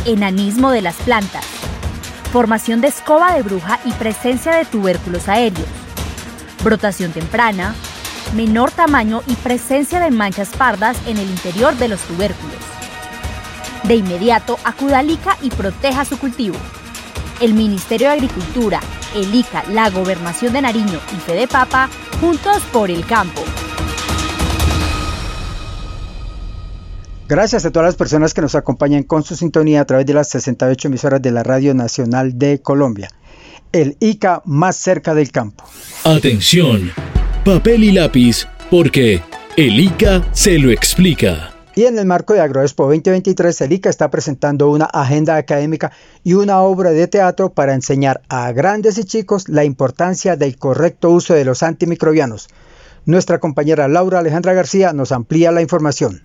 Enanismo 0.06 0.72
de 0.72 0.82
las 0.82 0.96
plantas. 0.96 1.46
Formación 2.32 2.82
de 2.82 2.88
escoba 2.88 3.34
de 3.34 3.42
bruja 3.42 3.80
y 3.84 3.92
presencia 3.92 4.54
de 4.54 4.66
tubérculos 4.66 5.28
aéreos. 5.28 5.68
Brotación 6.64 7.12
temprana, 7.12 7.76
menor 8.34 8.72
tamaño 8.72 9.22
y 9.28 9.36
presencia 9.36 10.00
de 10.00 10.12
manchas 10.12 10.50
pardas 10.50 10.98
en 11.06 11.18
el 11.18 11.30
interior 11.30 11.76
de 11.76 11.88
los 11.90 12.02
tubérculos. 12.02 12.77
De 13.88 13.96
inmediato 13.96 14.58
acuda 14.64 15.00
al 15.00 15.10
ICA 15.10 15.38
y 15.42 15.50
proteja 15.50 16.06
su 16.06 16.18
cultivo. 16.18 16.58
El 17.40 17.54
Ministerio 17.54 18.08
de 18.08 18.14
Agricultura, 18.14 18.80
el 19.16 19.34
ICA, 19.34 19.64
la 19.72 19.90
Gobernación 19.90 20.54
de 20.54 20.62
Nariño 20.62 21.00
y 21.16 21.20
Fede 21.20 21.48
Papa, 21.48 21.90
juntos 22.20 22.64
por 22.74 22.92
el 22.92 23.06
campo. 23.06 23.42
Gracias 27.28 27.66
a 27.66 27.72
todas 27.72 27.88
las 27.88 27.96
personas 27.96 28.34
que 28.34 28.42
nos 28.42 28.56
acompañan 28.56 29.04
con 29.04 29.24
su 29.24 29.36
sintonía 29.36 29.82
a 29.82 29.86
través 29.86 30.06
de 30.06 30.14
las 30.14 30.30
68 30.30 30.88
emisoras 30.88 31.22
de 31.22 31.32
la 31.32 31.44
Radio 31.44 31.74
Nacional 31.74 32.38
de 32.38 32.62
Colombia. 32.62 33.10
El 33.72 33.98
ICA 34.00 34.42
más 34.46 34.78
cerca 34.78 35.14
del 35.14 35.32
campo. 35.32 35.66
Atención 36.06 36.92
papel 37.48 37.86
y 37.86 37.92
lápiz, 37.94 38.46
porque 38.70 39.22
el 39.56 39.80
ICA 39.80 40.22
se 40.34 40.60
lo 40.60 40.70
explica. 40.70 41.57
Y 41.78 41.86
en 41.86 42.00
el 42.00 42.08
marco 42.08 42.34
de 42.34 42.42
AgroExpo 42.42 42.86
2023, 42.86 43.62
el 43.62 43.74
ICA 43.74 43.92
está 43.92 44.10
presentando 44.10 44.72
una 44.72 44.86
agenda 44.86 45.36
académica 45.36 45.92
y 46.24 46.34
una 46.34 46.62
obra 46.62 46.90
de 46.90 47.06
teatro 47.06 47.52
para 47.52 47.76
enseñar 47.76 48.22
a 48.30 48.52
grandes 48.52 48.98
y 48.98 49.04
chicos 49.04 49.48
la 49.48 49.64
importancia 49.64 50.36
del 50.36 50.58
correcto 50.58 51.12
uso 51.12 51.36
de 51.36 51.46
los 51.46 51.62
antimicrobianos. 51.62 52.48
Nuestra 53.06 53.40
compañera 53.40 53.88
Laura 53.88 54.18
Alejandra 54.18 54.54
García 54.54 54.92
nos 54.92 55.12
amplía 55.12 55.52
la 55.52 55.62
información. 55.62 56.22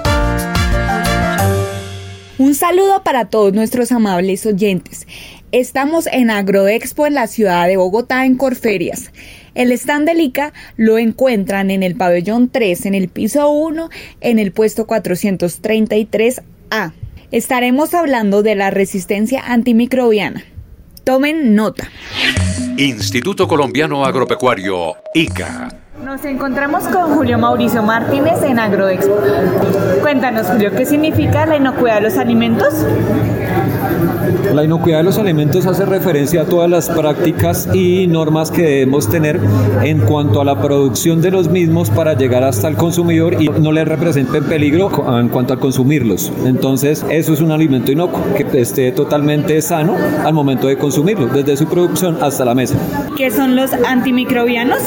Un 2.38 2.54
saludo 2.54 3.04
para 3.04 3.28
todos 3.28 3.52
nuestros 3.52 3.92
amables 3.92 4.46
oyentes. 4.46 5.06
Estamos 5.52 6.06
en 6.06 6.30
Agroexpo 6.30 7.06
en 7.06 7.12
la 7.12 7.26
ciudad 7.26 7.66
de 7.66 7.76
Bogotá, 7.76 8.24
en 8.24 8.38
Corferias. 8.38 9.12
El 9.54 9.72
stand 9.72 10.06
del 10.06 10.20
ICA 10.20 10.52
lo 10.76 10.98
encuentran 10.98 11.70
en 11.70 11.82
el 11.82 11.96
pabellón 11.96 12.48
3, 12.48 12.86
en 12.86 12.94
el 12.94 13.08
piso 13.08 13.50
1, 13.50 13.90
en 14.20 14.38
el 14.38 14.52
puesto 14.52 14.86
433A. 14.86 16.92
Estaremos 17.30 17.94
hablando 17.94 18.42
de 18.42 18.54
la 18.54 18.70
resistencia 18.70 19.42
antimicrobiana. 19.46 20.44
Tomen 21.04 21.54
nota. 21.54 21.88
Instituto 22.76 23.48
Colombiano 23.48 24.04
Agropecuario, 24.04 24.94
ICA 25.14 25.82
nos 26.02 26.24
encontramos 26.24 26.84
con 26.84 27.14
Julio 27.14 27.38
Mauricio 27.38 27.82
Martínez 27.82 28.42
en 28.42 28.58
Agroexpo. 28.58 29.16
Cuéntanos, 30.00 30.48
Julio, 30.48 30.72
¿qué 30.72 30.84
significa 30.84 31.46
la 31.46 31.56
inocuidad 31.56 31.96
de 31.96 32.00
los 32.02 32.18
alimentos? 32.18 32.74
La 34.52 34.64
inocuidad 34.64 34.98
de 34.98 35.04
los 35.04 35.18
alimentos 35.18 35.66
hace 35.66 35.84
referencia 35.84 36.42
a 36.42 36.44
todas 36.44 36.68
las 36.68 36.88
prácticas 36.88 37.68
y 37.74 38.06
normas 38.06 38.50
que 38.50 38.62
debemos 38.62 39.08
tener 39.08 39.40
en 39.82 40.00
cuanto 40.00 40.40
a 40.40 40.44
la 40.44 40.60
producción 40.60 41.22
de 41.22 41.30
los 41.30 41.48
mismos 41.48 41.90
para 41.90 42.14
llegar 42.14 42.44
hasta 42.44 42.68
el 42.68 42.76
consumidor 42.76 43.42
y 43.42 43.48
no 43.48 43.72
le 43.72 43.84
representen 43.84 44.44
peligro 44.44 44.90
en 45.18 45.28
cuanto 45.28 45.54
a 45.54 45.60
consumirlos. 45.60 46.32
Entonces, 46.44 47.04
eso 47.08 47.32
es 47.32 47.40
un 47.40 47.50
alimento 47.50 47.92
inocuo, 47.92 48.20
que 48.34 48.60
esté 48.60 48.92
totalmente 48.92 49.60
sano 49.62 49.96
al 50.24 50.34
momento 50.34 50.66
de 50.66 50.76
consumirlo, 50.76 51.26
desde 51.26 51.56
su 51.56 51.66
producción 51.66 52.18
hasta 52.20 52.44
la 52.44 52.54
mesa. 52.54 52.76
¿Qué 53.16 53.30
son 53.30 53.56
los 53.56 53.72
antimicrobianos? 53.72 54.82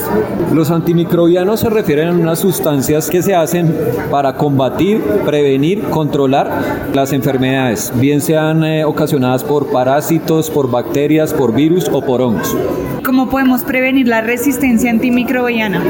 Los 0.54 0.72
antimicrobianos 0.72 1.06
Microbianos 1.06 1.60
se 1.60 1.70
refieren 1.70 2.08
a 2.10 2.12
unas 2.14 2.40
sustancias 2.40 3.10
que 3.10 3.22
se 3.22 3.36
hacen 3.36 3.74
para 4.10 4.38
combatir, 4.38 5.02
prevenir, 5.24 5.84
controlar 5.84 6.90
las 6.94 7.14
enfermedades, 7.14 7.94
bien 7.96 8.22
sean 8.22 8.64
eh, 8.64 8.84
ocasionadas 8.84 9.44
por 9.44 9.55
parásitos, 9.72 10.50
por 10.50 10.70
bacterias, 10.70 11.34
por 11.34 11.54
virus 11.54 11.90
o 11.92 12.02
por 12.02 12.22
hongos. 12.22 12.56
¿Cómo 13.04 13.30
podemos 13.30 13.62
prevenir 13.62 14.08
la 14.08 14.22
resistencia 14.22 14.90
antimicrobiana? 14.90 15.82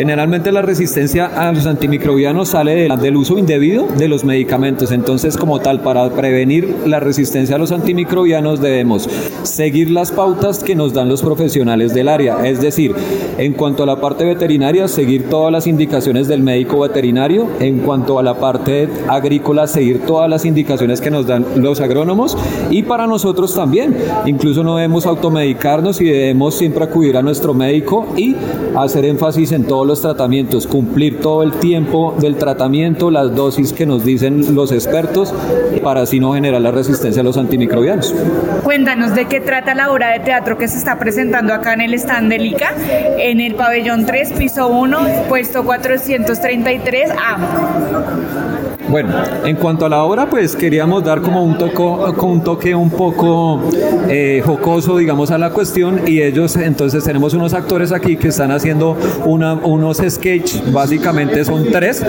Generalmente 0.00 0.50
la 0.50 0.62
resistencia 0.62 1.26
a 1.26 1.52
los 1.52 1.66
antimicrobianos 1.66 2.48
sale 2.48 2.88
del 2.88 3.16
uso 3.16 3.36
indebido 3.36 3.86
de 3.98 4.08
los 4.08 4.24
medicamentos. 4.24 4.92
Entonces, 4.92 5.36
como 5.36 5.60
tal, 5.60 5.82
para 5.82 6.08
prevenir 6.08 6.74
la 6.86 7.00
resistencia 7.00 7.56
a 7.56 7.58
los 7.58 7.70
antimicrobianos 7.70 8.62
debemos 8.62 9.06
seguir 9.42 9.90
las 9.90 10.10
pautas 10.10 10.64
que 10.64 10.74
nos 10.74 10.94
dan 10.94 11.10
los 11.10 11.20
profesionales 11.20 11.92
del 11.92 12.08
área. 12.08 12.46
Es 12.46 12.62
decir, 12.62 12.94
en 13.36 13.52
cuanto 13.52 13.82
a 13.82 13.86
la 13.86 14.00
parte 14.00 14.24
veterinaria, 14.24 14.88
seguir 14.88 15.28
todas 15.28 15.52
las 15.52 15.66
indicaciones 15.66 16.28
del 16.28 16.42
médico 16.42 16.80
veterinario. 16.80 17.50
En 17.60 17.80
cuanto 17.80 18.18
a 18.18 18.22
la 18.22 18.40
parte 18.40 18.88
agrícola, 19.06 19.66
seguir 19.66 20.06
todas 20.06 20.30
las 20.30 20.46
indicaciones 20.46 21.02
que 21.02 21.10
nos 21.10 21.26
dan 21.26 21.44
los 21.56 21.78
agrónomos. 21.82 22.38
Y 22.70 22.84
para 22.84 23.06
nosotros 23.06 23.54
también. 23.54 23.94
Incluso 24.24 24.64
no 24.64 24.76
debemos 24.76 25.04
automedicarnos 25.04 26.00
y 26.00 26.06
debemos 26.06 26.54
siempre 26.54 26.84
acudir 26.84 27.18
a 27.18 27.22
nuestro 27.22 27.52
médico 27.52 28.06
y 28.16 28.34
hacer 28.74 29.04
énfasis 29.04 29.52
en 29.52 29.64
todos 29.64 29.89
los 29.90 30.00
tratamientos, 30.00 30.68
cumplir 30.68 31.20
todo 31.20 31.42
el 31.42 31.52
tiempo 31.54 32.14
del 32.20 32.36
tratamiento, 32.36 33.10
las 33.10 33.34
dosis 33.34 33.72
que 33.72 33.86
nos 33.86 34.04
dicen 34.04 34.54
los 34.54 34.70
expertos, 34.70 35.34
para 35.82 36.02
así 36.02 36.20
no 36.20 36.34
generar 36.34 36.60
la 36.60 36.70
resistencia 36.70 37.22
a 37.22 37.24
los 37.24 37.36
antimicrobianos. 37.36 38.14
Cuéntanos 38.62 39.16
de 39.16 39.26
qué 39.26 39.40
trata 39.40 39.74
la 39.74 39.90
obra 39.90 40.12
de 40.12 40.20
teatro 40.20 40.56
que 40.56 40.68
se 40.68 40.78
está 40.78 40.96
presentando 40.98 41.52
acá 41.52 41.74
en 41.74 41.80
el 41.80 41.94
stand 41.94 42.30
del 42.30 42.46
ICA, 42.46 42.72
en 43.18 43.40
el 43.40 43.56
pabellón 43.56 44.06
3, 44.06 44.34
piso 44.34 44.68
1, 44.68 44.98
puesto 45.28 45.64
433A. 45.64 48.49
Bueno, 48.90 49.14
en 49.44 49.54
cuanto 49.54 49.86
a 49.86 49.88
la 49.88 50.02
obra, 50.02 50.28
pues 50.28 50.56
queríamos 50.56 51.04
dar 51.04 51.20
como 51.20 51.44
un, 51.44 51.56
toco, 51.56 52.12
un 52.26 52.42
toque 52.42 52.74
un 52.74 52.90
poco 52.90 53.60
eh, 54.08 54.42
jocoso, 54.44 54.96
digamos, 54.96 55.30
a 55.30 55.38
la 55.38 55.50
cuestión 55.50 56.08
y 56.08 56.20
ellos, 56.22 56.56
entonces 56.56 57.04
tenemos 57.04 57.32
unos 57.32 57.54
actores 57.54 57.92
aquí 57.92 58.16
que 58.16 58.28
están 58.28 58.50
haciendo 58.50 58.96
una, 59.26 59.54
unos 59.54 59.98
sketches, 59.98 60.72
básicamente 60.72 61.44
son 61.44 61.70
tres, 61.70 62.04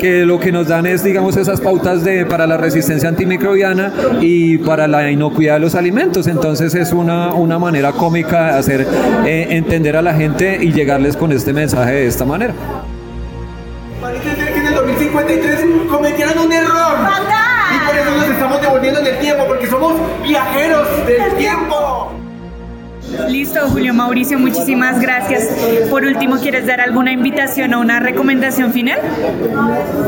que 0.00 0.24
lo 0.24 0.38
que 0.38 0.52
nos 0.52 0.68
dan 0.68 0.86
es, 0.86 1.02
digamos, 1.02 1.36
esas 1.36 1.60
pautas 1.60 2.04
de, 2.04 2.24
para 2.24 2.46
la 2.46 2.56
resistencia 2.56 3.08
antimicrobiana 3.08 3.92
y 4.20 4.58
para 4.58 4.86
la 4.86 5.10
inocuidad 5.10 5.54
de 5.54 5.60
los 5.60 5.74
alimentos, 5.74 6.28
entonces 6.28 6.76
es 6.76 6.92
una, 6.92 7.34
una 7.34 7.58
manera 7.58 7.90
cómica 7.90 8.52
de 8.52 8.58
hacer 8.60 8.86
eh, 9.26 9.48
entender 9.50 9.96
a 9.96 10.02
la 10.02 10.14
gente 10.14 10.58
y 10.62 10.72
llegarles 10.72 11.16
con 11.16 11.32
este 11.32 11.52
mensaje 11.52 11.94
de 11.94 12.06
esta 12.06 12.24
manera. 12.24 12.54
53 15.12 15.90
cometieron 15.90 16.38
un 16.38 16.52
error. 16.52 16.96
Y 17.74 17.86
por 17.86 17.96
eso 17.96 18.10
nos 18.16 18.26
estamos 18.28 18.60
devolviendo 18.62 19.00
en 19.00 19.06
el 19.08 19.18
tiempo, 19.18 19.44
porque 19.46 19.66
somos 19.66 19.92
viajeros 20.22 21.06
del 21.06 21.36
tiempo. 21.36 22.21
Listo, 23.28 23.60
Julio 23.68 23.94
Mauricio, 23.94 24.38
muchísimas 24.38 25.00
gracias. 25.00 25.48
Por 25.90 26.04
último, 26.04 26.36
¿quieres 26.38 26.66
dar 26.66 26.80
alguna 26.80 27.12
invitación 27.12 27.74
o 27.74 27.80
una 27.80 28.00
recomendación 28.00 28.72
final? 28.72 28.98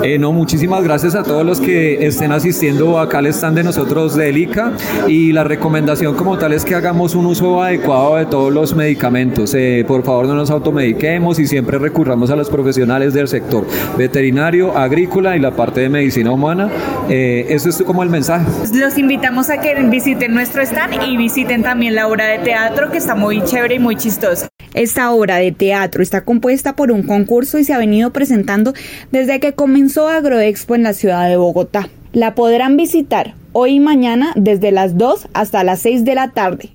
Eh, 0.02 0.18
no, 0.18 0.32
muchísimas 0.32 0.82
gracias 0.82 1.14
a 1.14 1.22
todos 1.22 1.44
los 1.44 1.60
que 1.60 2.06
estén 2.06 2.32
asistiendo 2.32 2.98
acá 2.98 3.18
al 3.18 3.26
stand 3.26 3.56
de 3.56 3.64
nosotros 3.64 4.14
de 4.16 4.28
ELICA 4.28 4.72
y 5.06 5.32
la 5.32 5.44
recomendación 5.44 6.14
como 6.14 6.38
tal 6.38 6.52
es 6.52 6.64
que 6.64 6.74
hagamos 6.74 7.14
un 7.14 7.26
uso 7.26 7.62
adecuado 7.62 8.16
de 8.16 8.26
todos 8.26 8.52
los 8.52 8.74
medicamentos. 8.74 9.54
Eh, 9.54 9.84
por 9.86 10.02
favor, 10.02 10.26
no 10.26 10.34
nos 10.34 10.50
automediquemos 10.50 11.38
y 11.38 11.46
siempre 11.46 11.78
recurramos 11.78 12.30
a 12.30 12.36
los 12.36 12.48
profesionales 12.50 13.14
del 13.14 13.28
sector 13.28 13.66
veterinario, 13.96 14.76
agrícola 14.76 15.36
y 15.36 15.40
la 15.40 15.52
parte 15.52 15.80
de 15.80 15.88
medicina 15.88 16.32
humana. 16.32 16.68
Eh, 17.08 17.46
eso 17.50 17.68
es 17.68 17.82
como 17.82 18.02
el 18.02 18.08
mensaje. 18.08 18.46
Los 18.72 18.98
invitamos 18.98 19.50
a 19.50 19.60
que 19.60 19.74
visiten 19.74 20.34
nuestro 20.34 20.62
stand 20.62 21.02
y 21.06 21.16
visiten 21.16 21.62
también 21.62 21.94
la 21.94 22.08
obra 22.08 22.26
de 22.26 22.38
teatro 22.38 22.90
está 22.98 23.14
muy 23.14 23.42
chévere 23.44 23.76
y 23.76 23.78
muy 23.78 23.96
chistosa. 23.96 24.48
Esta 24.74 25.12
obra 25.12 25.36
de 25.36 25.52
teatro 25.52 26.02
está 26.02 26.24
compuesta 26.24 26.74
por 26.74 26.90
un 26.90 27.02
concurso 27.02 27.58
y 27.58 27.64
se 27.64 27.72
ha 27.72 27.78
venido 27.78 28.12
presentando 28.12 28.74
desde 29.12 29.40
que 29.40 29.52
comenzó 29.52 30.08
Agroexpo 30.08 30.74
en 30.74 30.82
la 30.82 30.92
ciudad 30.92 31.28
de 31.28 31.36
Bogotá. 31.36 31.88
La 32.12 32.34
podrán 32.34 32.76
visitar 32.76 33.34
hoy 33.52 33.76
y 33.76 33.80
mañana 33.80 34.32
desde 34.36 34.72
las 34.72 34.98
2 34.98 35.28
hasta 35.32 35.64
las 35.64 35.80
6 35.80 36.04
de 36.04 36.14
la 36.14 36.30
tarde. 36.30 36.70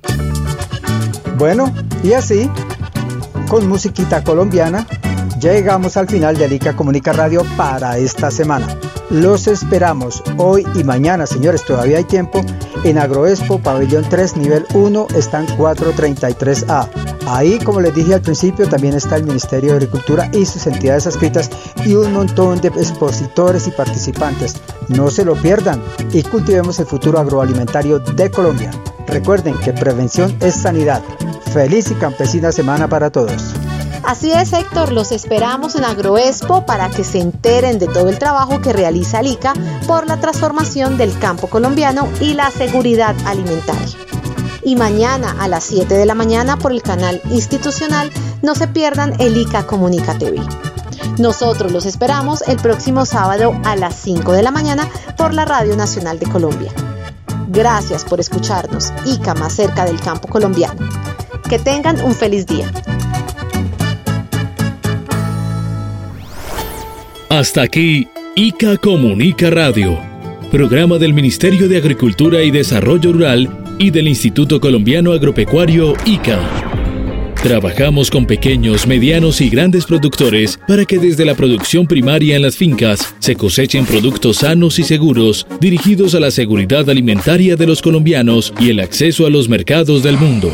Bueno, 1.38 1.74
y 2.04 2.14
así, 2.14 2.50
con 3.50 3.68
musiquita 3.68 4.24
colombiana, 4.24 4.86
llegamos 5.42 5.98
al 5.98 6.08
final 6.08 6.38
de 6.38 6.46
Alica 6.46 6.76
Comunica 6.76 7.14
Radio 7.14 7.46
para 7.56 7.98
esta 7.98 8.32
semana. 8.32 8.68
Los 9.10 9.48
esperamos 9.48 10.24
hoy 10.38 10.64
y 10.76 10.84
mañana, 10.84 11.26
señores, 11.26 11.66
todavía 11.66 11.98
hay 11.98 12.04
tiempo, 12.04 12.42
en 12.84 13.00
Agroexpo, 13.00 13.58
pabellón 13.58 14.06
3, 14.08 14.38
nivel 14.38 14.68
1, 14.76 15.08
están 15.16 15.48
433A. 15.48 16.88
Ahí, 17.26 17.58
como 17.58 17.82
les 17.82 17.96
dije 17.96 18.14
al 18.14 18.22
principio, 18.22 18.70
también 18.70 18.94
está 18.94 19.16
el 19.16 19.24
Ministerio 19.24 19.72
de 19.72 19.78
Agricultura 19.78 20.30
y 20.32 20.46
sus 20.46 20.68
entidades 20.68 21.08
adscritas 21.08 21.50
y 21.86 21.96
un 21.96 22.14
montón 22.14 22.62
de 22.62 22.68
expositores 22.68 23.68
y 23.68 23.72
participantes. 23.72 24.62
No 24.90 25.10
se 25.10 25.26
lo 25.26 25.34
pierdan 25.36 25.82
y 26.14 26.22
cultivemos 26.22 26.80
el 26.80 26.86
futuro 26.86 27.20
agroalimentario 27.20 27.98
de 27.98 28.30
Colombia. 28.30 28.70
Recuerden 29.08 29.58
que 29.58 29.74
prevención 29.74 30.38
es 30.40 30.54
sanidad. 30.54 31.02
Feliz 31.52 31.90
y 31.90 31.96
campesina 31.96 32.52
semana 32.52 32.88
para 32.88 33.10
todos. 33.10 33.56
Así 34.10 34.32
es, 34.32 34.54
Héctor, 34.54 34.92
los 34.92 35.12
esperamos 35.12 35.76
en 35.76 35.86
Agroexpo 35.86 36.66
para 36.66 36.90
que 36.90 37.04
se 37.04 37.20
enteren 37.20 37.78
de 37.78 37.86
todo 37.86 38.10
el 38.10 38.18
trabajo 38.18 38.60
que 38.60 38.74
realiza 38.74 39.22
ICA 39.22 39.54
por 39.86 40.08
la 40.08 40.20
transformación 40.20 40.98
del 40.98 41.16
campo 41.20 41.46
colombiano 41.46 42.10
y 42.20 42.34
la 42.34 42.50
seguridad 42.50 43.16
alimentaria. 43.28 43.96
Y 44.64 44.76
mañana 44.78 45.36
a 45.40 45.48
las 45.48 45.64
7 45.66 45.94
de 45.94 46.08
la 46.08 46.16
mañana 46.16 46.58
por 46.58 46.72
el 46.72 46.82
canal 46.82 47.22
institucional 47.30 48.12
no 48.42 48.56
se 48.56 48.68
pierdan 48.68 49.14
el 49.22 49.38
ICA 49.38 49.68
Comunica 49.68 50.18
TV. 50.18 50.42
Nosotros 51.20 51.72
los 51.72 51.86
esperamos 51.86 52.42
el 52.48 52.58
próximo 52.58 53.06
sábado 53.06 53.56
a 53.64 53.76
las 53.76 53.94
5 53.94 54.32
de 54.32 54.42
la 54.42 54.50
mañana 54.50 54.90
por 55.18 55.36
la 55.36 55.46
Radio 55.46 55.76
Nacional 55.76 56.18
de 56.18 56.26
Colombia. 56.26 56.74
Gracias 57.50 58.06
por 58.06 58.20
escucharnos, 58.20 58.92
ICA 59.06 59.36
más 59.36 59.54
cerca 59.54 59.86
del 59.86 60.02
campo 60.02 60.28
colombiano. 60.28 60.90
Que 61.48 61.60
tengan 61.60 62.02
un 62.02 62.16
feliz 62.16 62.48
día. 62.48 62.72
Hasta 67.30 67.62
aquí, 67.62 68.08
ICA 68.36 68.78
Comunica 68.78 69.52
Radio, 69.52 70.00
programa 70.50 70.98
del 70.98 71.14
Ministerio 71.14 71.70
de 71.70 71.78
Agricultura 71.78 72.42
y 72.42 72.50
Desarrollo 72.50 73.14
Rural 73.14 73.76
y 73.78 73.92
del 73.92 74.08
Instituto 74.08 74.60
Colombiano 74.60 75.14
Agropecuario 75.14 75.94
ICA. 76.06 76.40
Trabajamos 77.44 78.10
con 78.10 78.26
pequeños, 78.26 78.88
medianos 78.88 79.42
y 79.42 79.50
grandes 79.52 79.86
productores 79.86 80.60
para 80.68 80.86
que 80.86 80.98
desde 80.98 81.24
la 81.24 81.36
producción 81.36 81.86
primaria 81.86 82.36
en 82.36 82.42
las 82.42 82.58
fincas 82.58 83.14
se 83.20 83.36
cosechen 83.36 83.86
productos 83.86 84.38
sanos 84.38 84.80
y 84.80 84.84
seguros 84.84 85.46
dirigidos 85.62 86.16
a 86.16 86.20
la 86.20 86.32
seguridad 86.32 86.90
alimentaria 86.90 87.56
de 87.56 87.68
los 87.68 87.84
colombianos 87.84 88.52
y 88.60 88.72
el 88.72 88.80
acceso 88.80 89.28
a 89.28 89.30
los 89.30 89.48
mercados 89.48 90.02
del 90.02 90.18
mundo. 90.18 90.52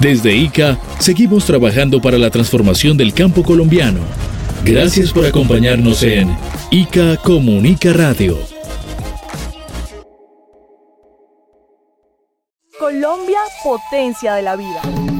Desde 0.00 0.34
ICA 0.34 0.80
seguimos 0.98 1.44
trabajando 1.44 2.00
para 2.00 2.16
la 2.16 2.30
transformación 2.30 2.96
del 2.96 3.12
campo 3.12 3.42
colombiano 3.42 4.00
Gracias 4.64 5.12
por 5.12 5.26
acompañarnos 5.26 6.04
en 6.04 6.36
ICA 6.70 7.16
Comunica 7.16 7.92
Radio. 7.92 8.38
Colombia, 12.78 13.40
potencia 13.64 14.34
de 14.34 14.42
la 14.42 14.54
vida. 14.54 15.11